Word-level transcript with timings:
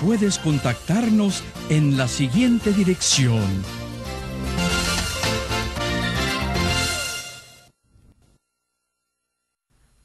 puedes 0.00 0.38
contactarnos 0.38 1.44
en 1.68 1.96
la 1.96 2.08
siguiente 2.08 2.72
dirección. 2.72 3.44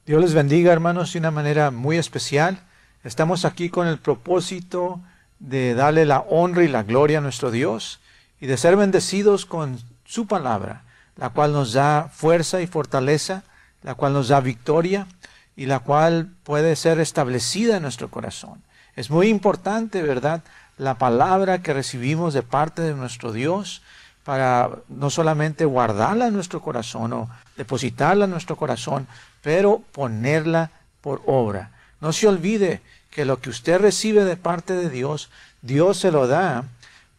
Dios 0.06 0.22
les 0.22 0.34
bendiga 0.34 0.74
hermanos 0.74 1.14
de 1.14 1.20
una 1.20 1.32
manera 1.32 1.72
muy 1.72 1.98
especial. 1.98 2.60
Estamos 3.04 3.46
aquí 3.46 3.70
con 3.70 3.88
el 3.88 3.98
propósito 3.98 5.00
de 5.40 5.74
darle 5.74 6.06
la 6.06 6.20
honra 6.20 6.64
y 6.64 6.68
la 6.68 6.84
gloria 6.84 7.20
a 7.20 7.22
nuestro 7.22 7.50
Dios 7.50 8.00
y 8.40 8.48
de 8.48 8.58
ser 8.58 8.76
bendecidos 8.76 9.46
con 9.46 9.80
su 10.04 10.28
palabra, 10.28 10.84
la 11.16 11.30
cual 11.30 11.54
nos 11.54 11.74
da 11.74 12.10
fuerza 12.14 12.62
y 12.62 12.68
fortaleza, 12.68 13.44
la 13.82 13.96
cual 13.96 14.14
nos 14.14 14.28
da 14.28 14.42
victoria 14.42 15.08
y 15.56 15.66
la 15.66 15.80
cual 15.80 16.34
puede 16.44 16.76
ser 16.76 17.00
establecida 17.00 17.78
en 17.78 17.84
nuestro 17.84 18.12
corazón. 18.12 18.62
Es 18.96 19.10
muy 19.10 19.28
importante, 19.28 20.02
¿verdad? 20.02 20.42
La 20.78 20.98
palabra 20.98 21.62
que 21.62 21.74
recibimos 21.74 22.34
de 22.34 22.44
parte 22.44 22.82
de 22.82 22.94
nuestro 22.94 23.32
Dios 23.34 23.82
para 24.24 24.70
no 24.88 25.10
solamente 25.10 25.66
guardarla 25.66 26.28
en 26.28 26.34
nuestro 26.34 26.62
corazón 26.62 27.14
o 27.14 27.30
depositarla 27.58 28.26
en 28.26 28.32
nuestro 28.32 28.56
corazón, 28.56 29.08
pero 29.42 29.82
ponerla 29.92 30.72
por 31.02 31.22
obra. 31.26 31.72
No 32.02 32.14
se 32.14 32.28
olvide 32.28 32.82
que 33.12 33.26
lo 33.26 33.40
que 33.40 33.50
usted 33.50 33.80
recibe 33.80 34.26
de 34.26 34.38
parte 34.38 34.74
de 34.74 34.90
Dios, 34.90 35.30
Dios 35.62 35.98
se 36.00 36.12
lo 36.12 36.28
da 36.28 36.64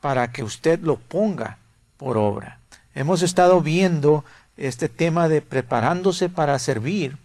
para 0.00 0.32
que 0.32 0.42
usted 0.42 0.80
lo 0.80 0.96
ponga 0.96 1.58
por 1.96 2.16
obra. 2.16 2.58
Hemos 2.94 3.22
estado 3.22 3.60
viendo 3.60 4.24
este 4.56 4.88
tema 4.88 5.28
de 5.28 5.42
preparándose 5.42 6.28
para 6.28 6.58
servir. 6.58 7.16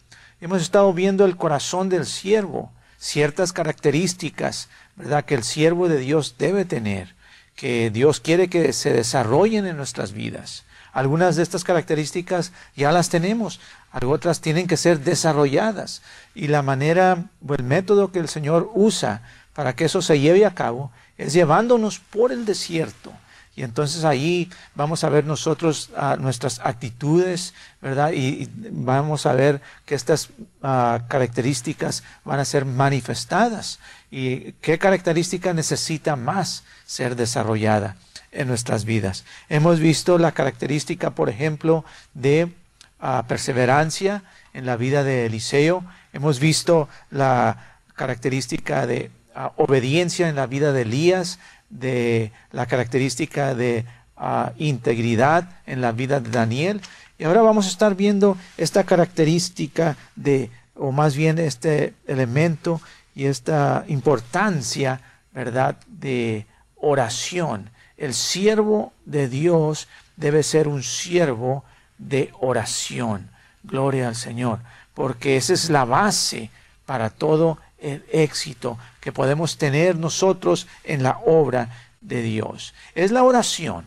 Hemos 0.41 0.61
estado 0.61 0.93
viendo 0.93 1.25
el 1.25 1.37
corazón 1.37 1.89
del 1.89 2.05
siervo 2.05 2.71
ciertas 3.01 3.51
características, 3.51 4.69
¿verdad?, 4.95 5.25
que 5.25 5.33
el 5.33 5.43
siervo 5.43 5.89
de 5.89 5.97
Dios 5.97 6.35
debe 6.37 6.65
tener, 6.65 7.15
que 7.55 7.89
Dios 7.89 8.19
quiere 8.19 8.47
que 8.47 8.71
se 8.73 8.93
desarrollen 8.93 9.65
en 9.65 9.75
nuestras 9.75 10.13
vidas. 10.13 10.63
Algunas 10.93 11.35
de 11.35 11.43
estas 11.43 11.63
características 11.63 12.51
ya 12.75 12.91
las 12.91 13.09
tenemos, 13.09 13.59
otras 14.05 14.39
tienen 14.39 14.67
que 14.67 14.77
ser 14.77 14.99
desarrolladas. 14.99 16.01
Y 16.35 16.47
la 16.47 16.61
manera 16.61 17.25
o 17.45 17.53
el 17.55 17.63
método 17.63 18.11
que 18.11 18.19
el 18.19 18.29
Señor 18.29 18.69
usa 18.75 19.23
para 19.53 19.75
que 19.75 19.85
eso 19.85 20.01
se 20.01 20.19
lleve 20.19 20.45
a 20.45 20.53
cabo 20.53 20.91
es 21.17 21.33
llevándonos 21.33 21.99
por 21.99 22.31
el 22.31 22.45
desierto 22.45 23.13
y 23.55 23.63
entonces 23.63 24.05
ahí 24.05 24.49
vamos 24.75 25.03
a 25.03 25.09
ver 25.09 25.25
nosotros 25.25 25.89
ah, 25.97 26.15
nuestras 26.17 26.59
actitudes, 26.59 27.53
¿verdad? 27.81 28.13
Y, 28.13 28.49
vamos 28.71 29.25
a 29.25 29.33
ver 29.33 29.61
que 29.85 29.95
estas 29.95 30.29
ah, 30.63 31.01
características 31.09 32.03
van 32.23 32.39
a 32.39 32.45
ser 32.45 32.63
manifestadas. 32.63 33.79
¿Y 34.09 34.53
qué 34.61 34.77
característica 34.79 35.53
necesita 35.53 36.15
más 36.15 36.63
ser 36.85 37.17
desarrollada 37.17 37.97
en 38.31 38.47
nuestras 38.47 38.85
vidas? 38.85 39.25
Hemos 39.49 39.79
visto 39.79 40.17
la 40.17 40.31
característica, 40.31 41.09
por 41.09 41.27
ejemplo, 41.27 41.83
de 42.13 42.53
ah, 43.01 43.25
perseverancia 43.27 44.23
en 44.53 44.65
la 44.65 44.77
vida 44.77 45.03
de 45.03 45.25
Eliseo. 45.25 45.83
Hemos 46.13 46.39
visto 46.39 46.87
la 47.09 47.79
característica 47.95 48.87
de 48.87 49.11
obediencia 49.57 50.29
en 50.29 50.35
la 50.35 50.45
vida 50.45 50.71
de 50.71 50.81
Elías 50.83 51.39
de 51.71 52.31
la 52.51 52.65
característica 52.67 53.55
de 53.55 53.85
ah, 54.17 54.51
integridad 54.57 55.49
en 55.65 55.81
la 55.81 55.91
vida 55.91 56.19
de 56.19 56.29
Daniel. 56.29 56.81
Y 57.17 57.23
ahora 57.23 57.41
vamos 57.41 57.65
a 57.65 57.69
estar 57.69 57.95
viendo 57.95 58.37
esta 58.57 58.83
característica 58.83 59.97
de, 60.15 60.51
o 60.75 60.91
más 60.91 61.15
bien 61.15 61.39
este 61.39 61.93
elemento 62.05 62.81
y 63.15 63.25
esta 63.25 63.85
importancia, 63.87 65.01
¿verdad?, 65.33 65.77
de 65.87 66.45
oración. 66.75 67.69
El 67.97 68.13
siervo 68.13 68.93
de 69.05 69.27
Dios 69.27 69.87
debe 70.17 70.43
ser 70.43 70.67
un 70.67 70.83
siervo 70.83 71.63
de 71.97 72.31
oración. 72.39 73.29
Gloria 73.63 74.07
al 74.07 74.15
Señor, 74.15 74.59
porque 74.93 75.37
esa 75.37 75.53
es 75.53 75.69
la 75.69 75.85
base 75.85 76.49
para 76.85 77.09
todo 77.09 77.59
el 77.77 78.03
éxito 78.11 78.77
que 79.01 79.11
podemos 79.11 79.57
tener 79.57 79.97
nosotros 79.97 80.67
en 80.83 81.03
la 81.03 81.19
obra 81.25 81.69
de 81.99 82.21
Dios. 82.21 82.73
Es 82.95 83.11
la 83.11 83.23
oración, 83.23 83.85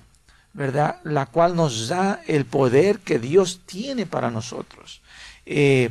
¿verdad? 0.52 1.00
La 1.04 1.26
cual 1.26 1.56
nos 1.56 1.88
da 1.88 2.20
el 2.26 2.44
poder 2.44 2.98
que 2.98 3.19
Dios 3.19 3.60
tiene 3.64 4.04
para 4.04 4.30
nosotros. 4.30 5.00
Eh, 5.47 5.91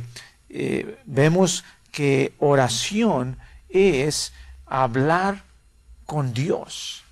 eh, 0.50 1.00
vemos 1.06 1.64
que 1.90 2.34
oración 2.38 3.38
es 3.68 4.32
hablar 4.66 5.42
con 6.06 6.32
Dios 6.32 7.02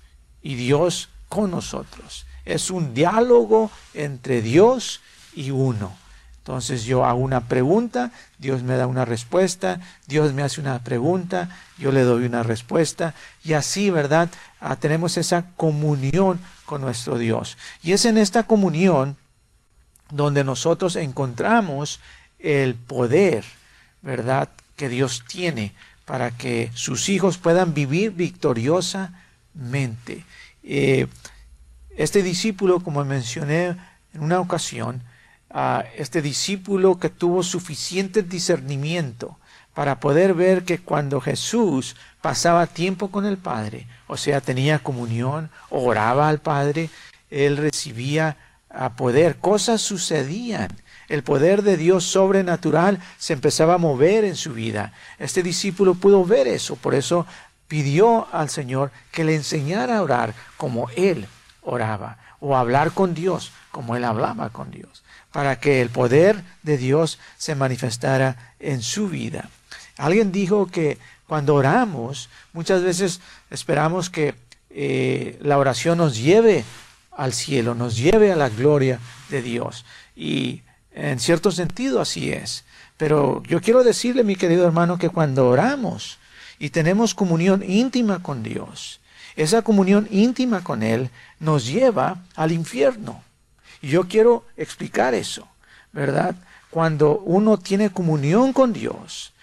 y 0.41 0.55
Dios 0.55 1.09
con 1.29 1.51
nosotros. 1.51 2.25
Es 2.45 2.69
un 2.69 2.93
diálogo 2.93 3.71
entre 3.93 4.41
Dios 4.41 5.01
y 5.33 5.51
uno. 5.51 6.02
Entonces 6.43 6.83
yo 6.83 7.05
hago 7.05 7.19
una 7.19 7.47
pregunta, 7.47 8.11
Dios 8.37 8.63
me 8.63 8.75
da 8.75 8.85
una 8.85 9.05
respuesta, 9.05 9.79
Dios 10.07 10.33
me 10.33 10.43
hace 10.43 10.59
una 10.59 10.77
pregunta, 10.79 11.47
yo 11.77 11.93
le 11.93 12.01
doy 12.01 12.25
una 12.25 12.43
respuesta 12.43 13.13
y 13.45 13.53
así, 13.53 13.89
¿verdad? 13.89 14.29
Ah, 14.59 14.75
tenemos 14.75 15.15
esa 15.15 15.45
comunión 15.55 16.41
con 16.65 16.81
nuestro 16.81 17.17
Dios. 17.17 17.57
Y 17.81 17.93
es 17.93 18.03
en 18.03 18.17
esta 18.17 18.43
comunión 18.43 19.15
donde 20.11 20.43
nosotros 20.43 20.97
encontramos 20.97 22.01
el 22.39 22.75
poder, 22.75 23.45
¿verdad? 24.01 24.49
Que 24.75 24.89
Dios 24.89 25.23
tiene 25.25 25.71
para 26.03 26.31
que 26.31 26.71
sus 26.73 27.07
hijos 27.07 27.37
puedan 27.37 27.73
vivir 27.73 28.11
victoriosamente. 28.11 30.25
Eh, 30.61 31.07
este 31.95 32.21
discípulo, 32.21 32.81
como 32.81 33.05
mencioné 33.05 33.77
en 34.13 34.21
una 34.21 34.41
ocasión, 34.41 35.01
a 35.53 35.85
este 35.97 36.23
discípulo 36.23 36.97
que 36.97 37.09
tuvo 37.09 37.43
suficiente 37.43 38.23
discernimiento 38.23 39.37
para 39.75 39.99
poder 39.99 40.33
ver 40.33 40.63
que 40.63 40.79
cuando 40.79 41.21
Jesús 41.21 41.95
pasaba 42.21 42.67
tiempo 42.67 43.09
con 43.11 43.25
el 43.25 43.37
Padre, 43.37 43.87
o 44.07 44.17
sea, 44.17 44.41
tenía 44.41 44.79
comunión, 44.79 45.49
oraba 45.69 46.27
al 46.27 46.39
Padre, 46.39 46.89
él 47.29 47.57
recibía 47.57 48.37
a 48.69 48.93
poder, 48.93 49.37
cosas 49.37 49.81
sucedían. 49.81 50.69
El 51.07 51.23
poder 51.23 51.61
de 51.61 51.77
Dios 51.77 52.05
sobrenatural 52.05 52.99
se 53.17 53.33
empezaba 53.33 53.75
a 53.75 53.79
mover 53.79 54.23
en 54.25 54.35
su 54.35 54.53
vida. 54.53 54.93
Este 55.19 55.43
discípulo 55.43 55.95
pudo 55.95 56.25
ver 56.25 56.47
eso, 56.47 56.75
por 56.75 56.95
eso 56.95 57.27
pidió 57.67 58.27
al 58.31 58.49
Señor 58.49 58.91
que 59.11 59.23
le 59.23 59.35
enseñara 59.35 59.97
a 59.97 60.01
orar 60.01 60.33
como 60.57 60.89
él 60.95 61.27
oraba, 61.61 62.17
o 62.39 62.55
hablar 62.55 62.91
con 62.91 63.13
Dios 63.13 63.51
como 63.71 63.95
él 63.95 64.03
hablaba 64.03 64.49
con 64.49 64.71
Dios 64.71 65.02
para 65.33 65.59
que 65.59 65.81
el 65.81 65.89
poder 65.89 66.41
de 66.61 66.77
Dios 66.77 67.19
se 67.37 67.55
manifestara 67.55 68.53
en 68.59 68.81
su 68.81 69.09
vida. 69.09 69.49
Alguien 69.97 70.31
dijo 70.31 70.67
que 70.67 70.97
cuando 71.27 71.55
oramos, 71.55 72.29
muchas 72.53 72.83
veces 72.83 73.19
esperamos 73.49 74.09
que 74.09 74.35
eh, 74.69 75.37
la 75.41 75.57
oración 75.57 75.97
nos 75.97 76.17
lleve 76.17 76.63
al 77.11 77.33
cielo, 77.33 77.75
nos 77.75 77.97
lleve 77.97 78.31
a 78.31 78.35
la 78.35 78.49
gloria 78.49 78.99
de 79.29 79.41
Dios. 79.41 79.85
Y 80.15 80.61
en 80.93 81.19
cierto 81.19 81.51
sentido 81.51 81.99
así 81.99 82.31
es. 82.31 82.63
Pero 82.97 83.41
yo 83.43 83.59
quiero 83.59 83.83
decirle, 83.83 84.23
mi 84.23 84.35
querido 84.35 84.65
hermano, 84.65 84.97
que 84.97 85.09
cuando 85.09 85.47
oramos 85.49 86.19
y 86.59 86.69
tenemos 86.69 87.15
comunión 87.15 87.63
íntima 87.67 88.21
con 88.21 88.43
Dios, 88.43 88.99
esa 89.35 89.63
comunión 89.63 90.07
íntima 90.11 90.63
con 90.63 90.83
Él 90.83 91.09
nos 91.39 91.65
lleva 91.65 92.17
al 92.35 92.51
infierno. 92.51 93.23
Yo 93.83 94.07
quiero 94.07 94.45
explicar 94.55 95.13
eso, 95.13 95.45
¿verdad? 95.91 96.35
Cuando 96.69 97.19
uno 97.19 97.57
tiene 97.57 97.91
comunión 97.91 98.53
con 98.53 98.71
Dios, 98.71 99.33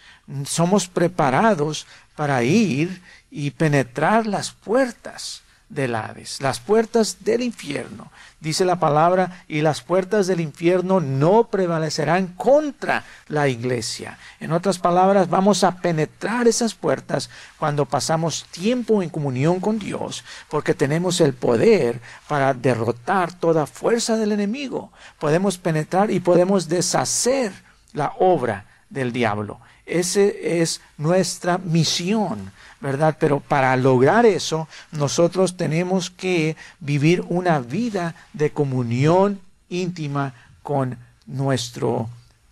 somos 0.47 0.89
preparados 0.89 1.87
para 2.17 2.43
ir 2.43 3.03
y 3.31 3.51
penetrar 3.51 4.27
las 4.27 4.51
puertas 4.51 5.40
del 5.71 5.93
las 6.41 6.61
puertas 6.61 7.19
del 7.21 7.43
infierno. 7.43 8.11
Dice 8.41 8.65
la 8.65 8.81
palabra, 8.81 9.45
y 9.49 9.61
las 9.61 9.83
puertas 9.83 10.27
del 10.27 10.41
infierno 10.41 11.01
no 11.01 11.45
prevalecerán 11.45 12.29
contra 12.29 13.05
la 13.29 13.49
iglesia. 13.49 14.19
En 14.41 14.53
otras 14.53 14.79
palabras, 14.79 15.31
vamos 15.31 15.63
a 15.63 15.77
penetrar 15.77 16.49
esas 16.49 16.75
puertas 16.75 17.31
cuando 17.59 17.87
pasamos 17.87 18.47
tiempo 18.51 19.03
en 19.03 19.11
comunión 19.11 19.61
con 19.61 19.79
Dios, 19.79 20.25
porque 20.49 20.75
tenemos 20.75 21.21
el 21.21 21.35
poder 21.35 22.01
para 22.29 22.53
derrotar 22.53 23.33
toda 23.33 23.67
fuerza 23.67 24.17
del 24.17 24.33
enemigo. 24.33 24.91
Podemos 25.19 25.57
penetrar 25.59 26.11
y 26.11 26.19
podemos 26.21 26.69
deshacer 26.69 27.53
la 27.93 28.15
obra 28.19 28.65
del 28.89 29.13
diablo. 29.13 29.61
Esa 29.91 30.21
es 30.23 30.81
nuestra 30.97 31.59
misión 31.59 32.53
¿verdad? 32.81 33.17
Pero 33.21 33.41
para 33.41 33.77
lograr 33.77 34.25
eso, 34.27 34.67
nosotros 34.91 35.57
tenemos 35.57 36.11
que 36.11 36.57
vivir 36.81 37.23
una 37.29 37.61
vida 37.61 38.15
de 38.33 38.51
comunión 38.51 39.41
íntima 39.69 40.35
con 40.63 40.99
nuestro 41.27 42.09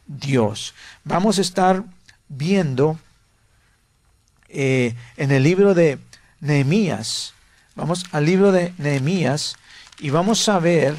Dios. 0.07 0.75
Vamos 1.05 1.39
a 1.39 1.41
estar 1.41 1.83
viendo 2.29 2.99
eh, 4.49 4.95
en 5.17 5.33
el 5.33 5.43
libro 5.43 5.75
de 5.75 5.99
Nehemías, 6.41 7.35
vamos 7.75 8.05
al 8.13 8.27
libro 8.27 8.53
de 8.53 8.73
Nehemías 8.79 9.57
y 9.99 10.11
vamos 10.11 10.49
a 10.49 10.59
ver 10.59 10.95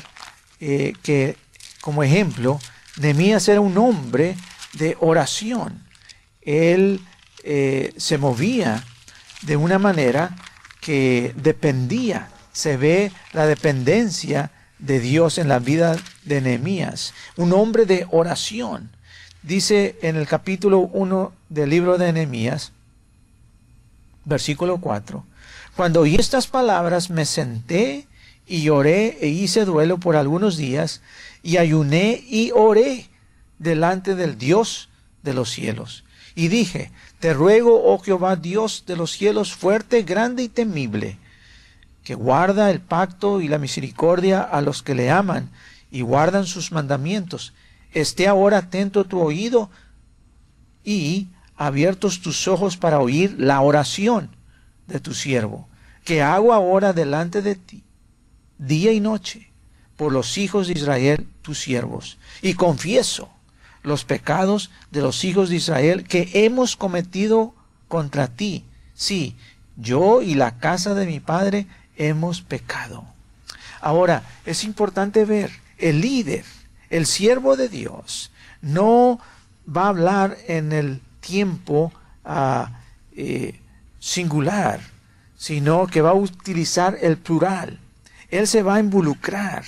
eh, 0.59 0.93
que, 1.03 1.37
como 1.81 2.03
ejemplo, 2.03 2.59
Nehemías 2.97 3.47
era 3.47 3.61
un 3.61 3.77
hombre 3.77 4.35
de 4.73 4.97
oración. 4.99 5.88
Él 6.41 7.01
eh, 7.43 7.93
se 7.97 8.17
movía 8.17 8.83
de 9.41 9.57
una 9.57 9.79
manera 9.79 10.35
que 10.81 11.33
dependía. 11.35 12.29
Se 12.51 12.77
ve 12.77 13.11
la 13.33 13.45
dependencia 13.45 14.51
de 14.79 14.99
Dios 14.99 15.37
en 15.37 15.47
la 15.47 15.59
vida 15.59 15.97
de 16.23 16.41
Nehemías. 16.41 17.13
Un 17.35 17.53
hombre 17.53 17.85
de 17.85 18.07
oración. 18.11 18.89
Dice 19.43 19.97
en 20.01 20.15
el 20.15 20.27
capítulo 20.27 20.79
1 20.79 21.33
del 21.49 21.69
libro 21.69 21.97
de 21.97 22.11
Nehemías, 22.11 22.73
versículo 24.25 24.79
4, 24.81 25.25
cuando 25.75 26.01
oí 26.01 26.15
estas 26.15 26.47
palabras 26.47 27.09
me 27.09 27.25
senté 27.25 28.05
y 28.45 28.63
lloré 28.63 29.17
e 29.21 29.27
hice 29.27 29.63
duelo 29.63 29.97
por 29.97 30.17
algunos 30.17 30.57
días 30.57 31.01
y 31.41 31.55
ayuné 31.55 32.21
y 32.27 32.51
oré 32.53 33.07
delante 33.59 34.15
del 34.15 34.37
Dios 34.37 34.89
de 35.23 35.33
los 35.33 35.49
cielos. 35.49 36.03
Y 36.39 36.47
dije, 36.47 36.89
te 37.19 37.33
ruego, 37.33 37.83
oh 37.83 37.99
Jehová 37.99 38.37
Dios 38.37 38.85
de 38.87 38.95
los 38.95 39.11
cielos, 39.11 39.53
fuerte, 39.53 40.03
grande 40.03 40.43
y 40.43 40.47
temible, 40.47 41.17
que 42.01 42.15
guarda 42.15 42.71
el 42.71 42.79
pacto 42.79 43.41
y 43.41 43.49
la 43.49 43.57
misericordia 43.57 44.41
a 44.41 44.61
los 44.61 44.81
que 44.81 44.95
le 44.95 45.11
aman 45.11 45.49
y 45.91 45.99
guardan 45.99 46.45
sus 46.45 46.71
mandamientos. 46.71 47.51
Esté 47.91 48.29
ahora 48.29 48.59
atento 48.59 49.03
tu 49.03 49.19
oído 49.19 49.69
y 50.85 51.27
abiertos 51.57 52.21
tus 52.21 52.47
ojos 52.47 52.77
para 52.77 53.01
oír 53.01 53.35
la 53.37 53.59
oración 53.59 54.29
de 54.87 55.01
tu 55.01 55.13
siervo, 55.13 55.67
que 56.05 56.21
hago 56.21 56.53
ahora 56.53 56.93
delante 56.93 57.41
de 57.41 57.55
ti, 57.55 57.83
día 58.57 58.93
y 58.93 59.01
noche, 59.01 59.51
por 59.97 60.13
los 60.13 60.37
hijos 60.37 60.67
de 60.67 60.73
Israel, 60.75 61.27
tus 61.41 61.59
siervos. 61.59 62.17
Y 62.41 62.53
confieso 62.53 63.29
los 63.89 64.05
pecados 64.05 64.71
de 64.91 65.01
los 65.01 65.25
hijos 65.25 65.49
de 65.49 65.57
Israel 65.57 66.05
que 66.05 66.29
hemos 66.33 66.77
cometido 66.77 67.53
contra 67.89 68.27
ti. 68.27 68.63
Sí, 68.93 69.35
yo 69.75 70.21
y 70.21 70.35
la 70.35 70.59
casa 70.59 70.93
de 70.93 71.05
mi 71.05 71.19
padre 71.19 71.67
hemos 71.97 72.41
pecado. 72.41 73.03
Ahora, 73.81 74.23
es 74.45 74.63
importante 74.63 75.25
ver, 75.25 75.51
el 75.77 76.01
líder, 76.01 76.45
el 76.89 77.05
siervo 77.05 77.57
de 77.57 77.67
Dios, 77.69 78.31
no 78.61 79.19
va 79.65 79.85
a 79.85 79.89
hablar 79.89 80.37
en 80.47 80.71
el 80.71 81.01
tiempo 81.19 81.91
ah, 82.25 82.81
eh, 83.15 83.59
singular, 83.99 84.81
sino 85.37 85.87
que 85.87 86.01
va 86.01 86.11
a 86.11 86.13
utilizar 86.13 86.97
el 87.01 87.17
plural. 87.17 87.79
Él 88.29 88.47
se 88.47 88.63
va 88.63 88.75
a 88.75 88.79
involucrar. 88.79 89.63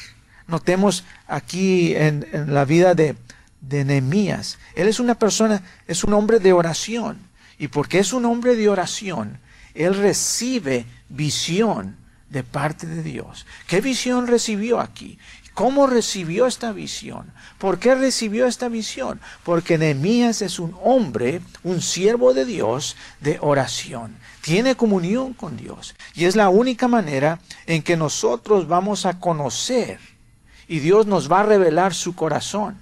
Notemos 0.47 1.05
aquí 1.27 1.95
en 1.95 2.27
la 2.47 2.65
vida 2.65 2.93
de, 2.93 3.15
de 3.61 3.85
Nehemías. 3.85 4.57
Él 4.75 4.87
es 4.87 4.99
una 4.99 5.15
persona, 5.15 5.61
es 5.87 6.03
un 6.03 6.13
hombre 6.13 6.39
de 6.39 6.53
oración. 6.53 7.17
Y 7.57 7.67
porque 7.67 7.99
es 7.99 8.11
un 8.11 8.25
hombre 8.25 8.55
de 8.55 8.69
oración, 8.69 9.39
él 9.75 9.95
recibe 9.95 10.85
visión 11.09 11.95
de 12.29 12.43
parte 12.43 12.87
de 12.87 13.03
Dios. 13.03 13.45
¿Qué 13.67 13.81
visión 13.81 14.25
recibió 14.25 14.79
aquí? 14.79 15.19
¿Cómo 15.53 15.85
recibió 15.85 16.47
esta 16.47 16.71
visión? 16.71 17.31
¿Por 17.57 17.77
qué 17.77 17.93
recibió 17.93 18.47
esta 18.47 18.69
visión? 18.69 19.19
Porque 19.43 19.77
Nehemías 19.77 20.41
es 20.41 20.59
un 20.59 20.75
hombre, 20.81 21.41
un 21.63 21.81
siervo 21.81 22.33
de 22.33 22.45
Dios 22.45 22.95
de 23.19 23.37
oración. 23.41 24.15
Tiene 24.41 24.75
comunión 24.75 25.33
con 25.33 25.57
Dios. 25.57 25.93
Y 26.15 26.25
es 26.25 26.35
la 26.35 26.49
única 26.49 26.87
manera 26.87 27.39
en 27.67 27.83
que 27.83 27.97
nosotros 27.97 28.67
vamos 28.67 29.05
a 29.05 29.19
conocer 29.19 29.99
y 30.67 30.79
Dios 30.79 31.05
nos 31.05 31.29
va 31.29 31.41
a 31.41 31.45
revelar 31.45 31.93
su 31.93 32.15
corazón 32.15 32.77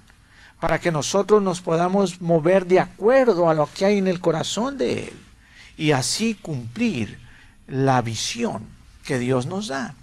para 0.60 0.78
que 0.78 0.92
nosotros 0.92 1.42
nos 1.42 1.60
podamos 1.60 2.20
mover 2.20 2.66
de 2.66 2.80
acuerdo 2.80 3.48
a 3.48 3.54
lo 3.54 3.68
que 3.72 3.86
hay 3.86 3.98
en 3.98 4.08
el 4.08 4.20
corazón 4.20 4.76
de 4.78 5.04
Él 5.04 5.14
y 5.76 5.92
así 5.92 6.34
cumplir 6.34 7.18
la 7.66 8.02
visión 8.02 8.66
que 9.04 9.18
Dios 9.18 9.46
nos 9.46 9.68
da. 9.68 9.94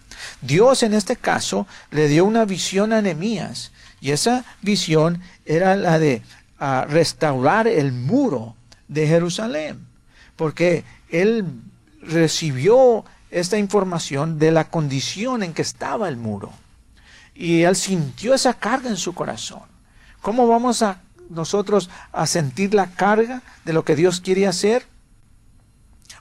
Dios 0.41 0.81
en 0.81 0.93
este 0.93 1.15
caso 1.15 1.67
le 1.91 2.07
dio 2.07 2.25
una 2.25 2.45
visión 2.45 2.91
a 2.91 3.01
Nehemías 3.01 3.71
y 4.01 4.11
esa 4.11 4.45
visión 4.61 5.21
era 5.45 5.75
la 5.75 5.99
de 5.99 6.23
ah, 6.59 6.85
restaurar 6.89 7.67
el 7.67 7.91
muro 7.91 8.55
de 8.87 9.07
Jerusalén, 9.07 9.85
porque 10.35 10.83
él 11.09 11.45
recibió 12.01 13.05
esta 13.29 13.57
información 13.57 14.39
de 14.39 14.51
la 14.51 14.69
condición 14.69 15.43
en 15.43 15.53
que 15.53 15.61
estaba 15.61 16.07
el 16.09 16.17
muro 16.17 16.51
y 17.35 17.61
él 17.61 17.75
sintió 17.75 18.33
esa 18.33 18.53
carga 18.55 18.89
en 18.89 18.97
su 18.97 19.13
corazón. 19.13 19.76
¿Cómo 20.21 20.47
vamos 20.47 20.81
a 20.81 21.01
nosotros 21.29 21.89
a 22.11 22.25
sentir 22.27 22.73
la 22.73 22.87
carga 22.91 23.41
de 23.65 23.73
lo 23.73 23.83
que 23.83 23.95
Dios 23.95 24.21
quiere 24.21 24.47
hacer? 24.47 24.85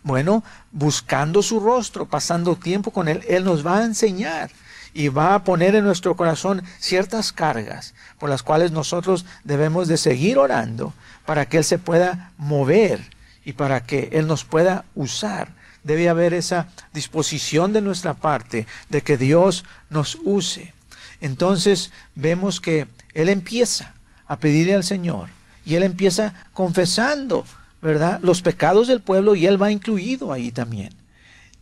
Bueno, 0.02 0.44
buscando 0.70 1.42
su 1.42 1.58
rostro, 1.58 2.06
pasando 2.06 2.56
tiempo 2.56 2.90
con 2.92 3.08
Él, 3.08 3.24
Él 3.28 3.44
nos 3.44 3.66
va 3.66 3.78
a 3.78 3.84
enseñar 3.84 4.50
y 4.94 5.08
va 5.08 5.34
a 5.34 5.44
poner 5.44 5.74
en 5.74 5.84
nuestro 5.84 6.16
corazón 6.16 6.62
ciertas 6.78 7.32
cargas 7.32 7.92
por 8.18 8.30
las 8.30 8.42
cuales 8.42 8.70
nosotros 8.72 9.26
debemos 9.44 9.88
de 9.88 9.96
seguir 9.96 10.38
orando 10.38 10.94
para 11.26 11.46
que 11.46 11.58
Él 11.58 11.64
se 11.64 11.78
pueda 11.78 12.32
mover 12.38 13.10
y 13.44 13.52
para 13.52 13.84
que 13.84 14.08
Él 14.12 14.26
nos 14.26 14.44
pueda 14.44 14.84
usar. 14.94 15.48
Debe 15.82 16.08
haber 16.08 16.34
esa 16.34 16.68
disposición 16.94 17.72
de 17.72 17.80
nuestra 17.80 18.14
parte 18.14 18.66
de 18.88 19.02
que 19.02 19.16
Dios 19.18 19.64
nos 19.90 20.18
use. 20.24 20.72
Entonces 21.20 21.92
vemos 22.14 22.60
que 22.60 22.88
Él 23.16 23.30
empieza 23.30 23.94
a 24.26 24.38
pedirle 24.38 24.74
al 24.74 24.84
Señor. 24.84 25.30
Y 25.64 25.74
él 25.74 25.82
empieza 25.82 26.34
confesando, 26.52 27.46
¿verdad? 27.80 28.20
Los 28.22 28.42
pecados 28.42 28.88
del 28.88 29.00
pueblo 29.00 29.34
y 29.34 29.46
él 29.46 29.60
va 29.60 29.72
incluido 29.72 30.32
ahí 30.32 30.52
también. 30.52 30.92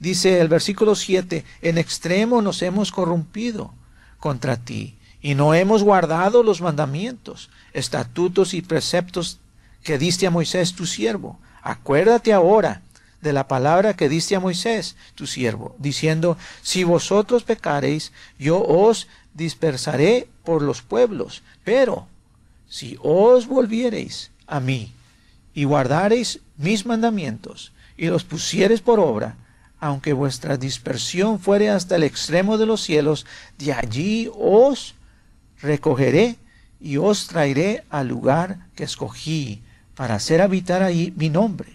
Dice 0.00 0.40
el 0.40 0.48
versículo 0.48 0.96
7, 0.96 1.44
en 1.62 1.78
extremo 1.78 2.42
nos 2.42 2.60
hemos 2.60 2.90
corrompido 2.90 3.72
contra 4.18 4.56
ti 4.56 4.96
y 5.22 5.36
no 5.36 5.54
hemos 5.54 5.84
guardado 5.84 6.42
los 6.42 6.60
mandamientos, 6.60 7.50
estatutos 7.72 8.52
y 8.52 8.60
preceptos 8.60 9.38
que 9.84 9.96
diste 9.96 10.26
a 10.26 10.32
Moisés 10.32 10.74
tu 10.74 10.86
siervo. 10.86 11.38
Acuérdate 11.62 12.32
ahora 12.32 12.82
de 13.24 13.32
la 13.32 13.48
palabra 13.48 13.94
que 13.96 14.08
diste 14.08 14.36
a 14.36 14.40
Moisés 14.40 14.94
tu 15.16 15.26
siervo, 15.26 15.74
diciendo, 15.78 16.38
si 16.62 16.84
vosotros 16.84 17.42
pecareis, 17.42 18.12
yo 18.38 18.62
os 18.62 19.08
dispersaré 19.32 20.28
por 20.44 20.62
los 20.62 20.82
pueblos, 20.82 21.42
pero 21.64 22.06
si 22.68 22.96
os 23.02 23.48
volviereis 23.48 24.30
a 24.46 24.60
mí 24.60 24.92
y 25.54 25.64
guardareis 25.64 26.40
mis 26.56 26.86
mandamientos 26.86 27.72
y 27.96 28.06
los 28.06 28.22
pusiereis 28.24 28.80
por 28.80 29.00
obra, 29.00 29.36
aunque 29.80 30.12
vuestra 30.12 30.56
dispersión 30.56 31.40
fuere 31.40 31.70
hasta 31.70 31.96
el 31.96 32.04
extremo 32.04 32.58
de 32.58 32.66
los 32.66 32.82
cielos, 32.82 33.26
de 33.58 33.72
allí 33.72 34.30
os 34.38 34.94
recogeré 35.60 36.36
y 36.80 36.98
os 36.98 37.26
traeré 37.26 37.84
al 37.88 38.08
lugar 38.08 38.66
que 38.76 38.84
escogí 38.84 39.62
para 39.94 40.16
hacer 40.16 40.42
habitar 40.42 40.82
ahí 40.82 41.12
mi 41.16 41.30
nombre. 41.30 41.73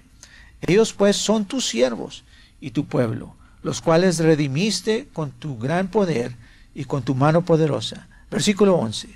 Ellos 0.61 0.93
pues 0.93 1.15
son 1.15 1.45
tus 1.45 1.67
siervos 1.67 2.23
y 2.59 2.71
tu 2.71 2.85
pueblo, 2.85 3.35
los 3.63 3.81
cuales 3.81 4.19
redimiste 4.19 5.07
con 5.13 5.31
tu 5.31 5.57
gran 5.57 5.89
poder 5.89 6.35
y 6.75 6.85
con 6.85 7.03
tu 7.03 7.15
mano 7.15 7.43
poderosa. 7.43 8.07
Versículo 8.29 8.75
11. 8.75 9.09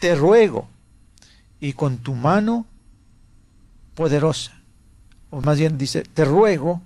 Te 0.00 0.14
ruego, 0.14 0.68
y 1.60 1.72
con 1.72 1.98
tu 1.98 2.14
mano 2.14 2.66
poderosa. 3.94 4.52
O 5.30 5.40
más 5.40 5.58
bien 5.58 5.78
dice, 5.78 6.02
te 6.02 6.24
ruego 6.24 6.82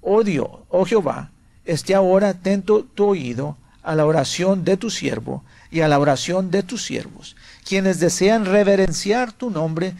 oh 0.00 0.24
Dios, 0.24 0.48
oh 0.68 0.84
Jehová, 0.84 1.30
esté 1.64 1.94
ahora 1.94 2.30
atento 2.30 2.84
tu 2.84 3.06
oído 3.06 3.56
a 3.82 3.94
la 3.94 4.06
oración 4.06 4.64
de 4.64 4.76
tu 4.76 4.90
siervo 4.90 5.44
y 5.70 5.80
a 5.80 5.88
la 5.88 5.98
oración 5.98 6.50
de 6.50 6.62
tus 6.62 6.84
siervos, 6.84 7.36
quienes 7.64 7.98
desean 8.00 8.44
reverenciar 8.44 9.32
tu 9.32 9.50
nombre, 9.50 9.94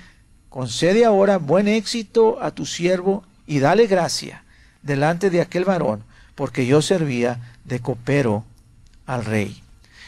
concede 0.53 1.07
ahora 1.07 1.39
buen 1.39 1.67
éxito 1.67 2.39
a 2.43 2.51
tu 2.51 2.67
siervo 2.67 3.25
y 3.47 3.59
dale 3.61 3.87
gracia 3.87 4.45
delante 4.83 5.31
de 5.31 5.41
aquel 5.41 5.65
varón, 5.65 6.05
porque 6.35 6.67
yo 6.67 6.83
servía 6.83 7.41
de 7.65 7.81
copero 7.81 8.45
al 9.07 9.25
rey. 9.25 9.63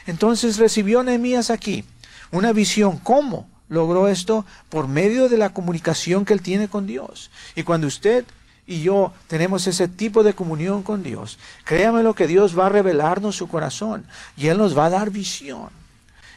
Entonces 0.06 0.58
recibió 0.58 1.02
Nehemías 1.02 1.48
aquí 1.48 1.84
una 2.30 2.52
visión. 2.52 2.98
¿Cómo 2.98 3.48
logró 3.70 4.06
esto? 4.06 4.44
Por 4.68 4.86
medio 4.86 5.30
de 5.30 5.38
la 5.38 5.54
comunicación 5.54 6.26
que 6.26 6.34
él 6.34 6.42
tiene 6.42 6.68
con 6.68 6.86
Dios. 6.86 7.30
Y 7.56 7.62
cuando 7.62 7.86
usted 7.86 8.26
y 8.66 8.82
yo 8.82 9.14
tenemos 9.28 9.66
ese 9.66 9.88
tipo 9.88 10.22
de 10.22 10.34
comunión 10.34 10.82
con 10.82 11.02
Dios, 11.02 11.38
créame 11.64 12.02
lo 12.02 12.14
que 12.14 12.26
Dios 12.26 12.58
va 12.58 12.66
a 12.66 12.68
revelarnos 12.68 13.36
su 13.36 13.48
corazón 13.48 14.04
y 14.36 14.48
Él 14.48 14.58
nos 14.58 14.76
va 14.76 14.86
a 14.86 14.90
dar 14.90 15.10
visión. 15.10 15.70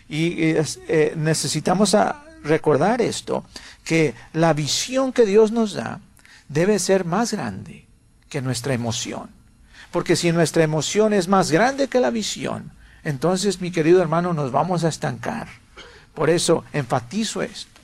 Y 0.07 0.43
eh, 0.43 1.13
necesitamos 1.17 1.93
recordar 2.43 3.01
esto, 3.01 3.45
que 3.83 4.13
la 4.33 4.53
visión 4.53 5.13
que 5.13 5.25
Dios 5.25 5.51
nos 5.51 5.73
da 5.73 5.99
debe 6.47 6.79
ser 6.79 7.05
más 7.05 7.33
grande 7.33 7.85
que 8.29 8.41
nuestra 8.41 8.73
emoción. 8.73 9.29
Porque 9.91 10.15
si 10.15 10.31
nuestra 10.31 10.63
emoción 10.63 11.13
es 11.13 11.27
más 11.27 11.51
grande 11.51 11.87
que 11.87 11.99
la 11.99 12.09
visión, 12.09 12.71
entonces, 13.03 13.61
mi 13.61 13.71
querido 13.71 14.01
hermano, 14.01 14.33
nos 14.33 14.51
vamos 14.51 14.83
a 14.83 14.89
estancar. 14.89 15.47
Por 16.13 16.29
eso 16.29 16.65
enfatizo 16.73 17.41
esto, 17.41 17.79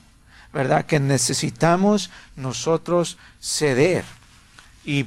¿verdad? 0.52 0.84
Que 0.84 1.00
necesitamos 1.00 2.10
nosotros 2.36 3.16
ceder 3.40 4.04
y 4.84 5.06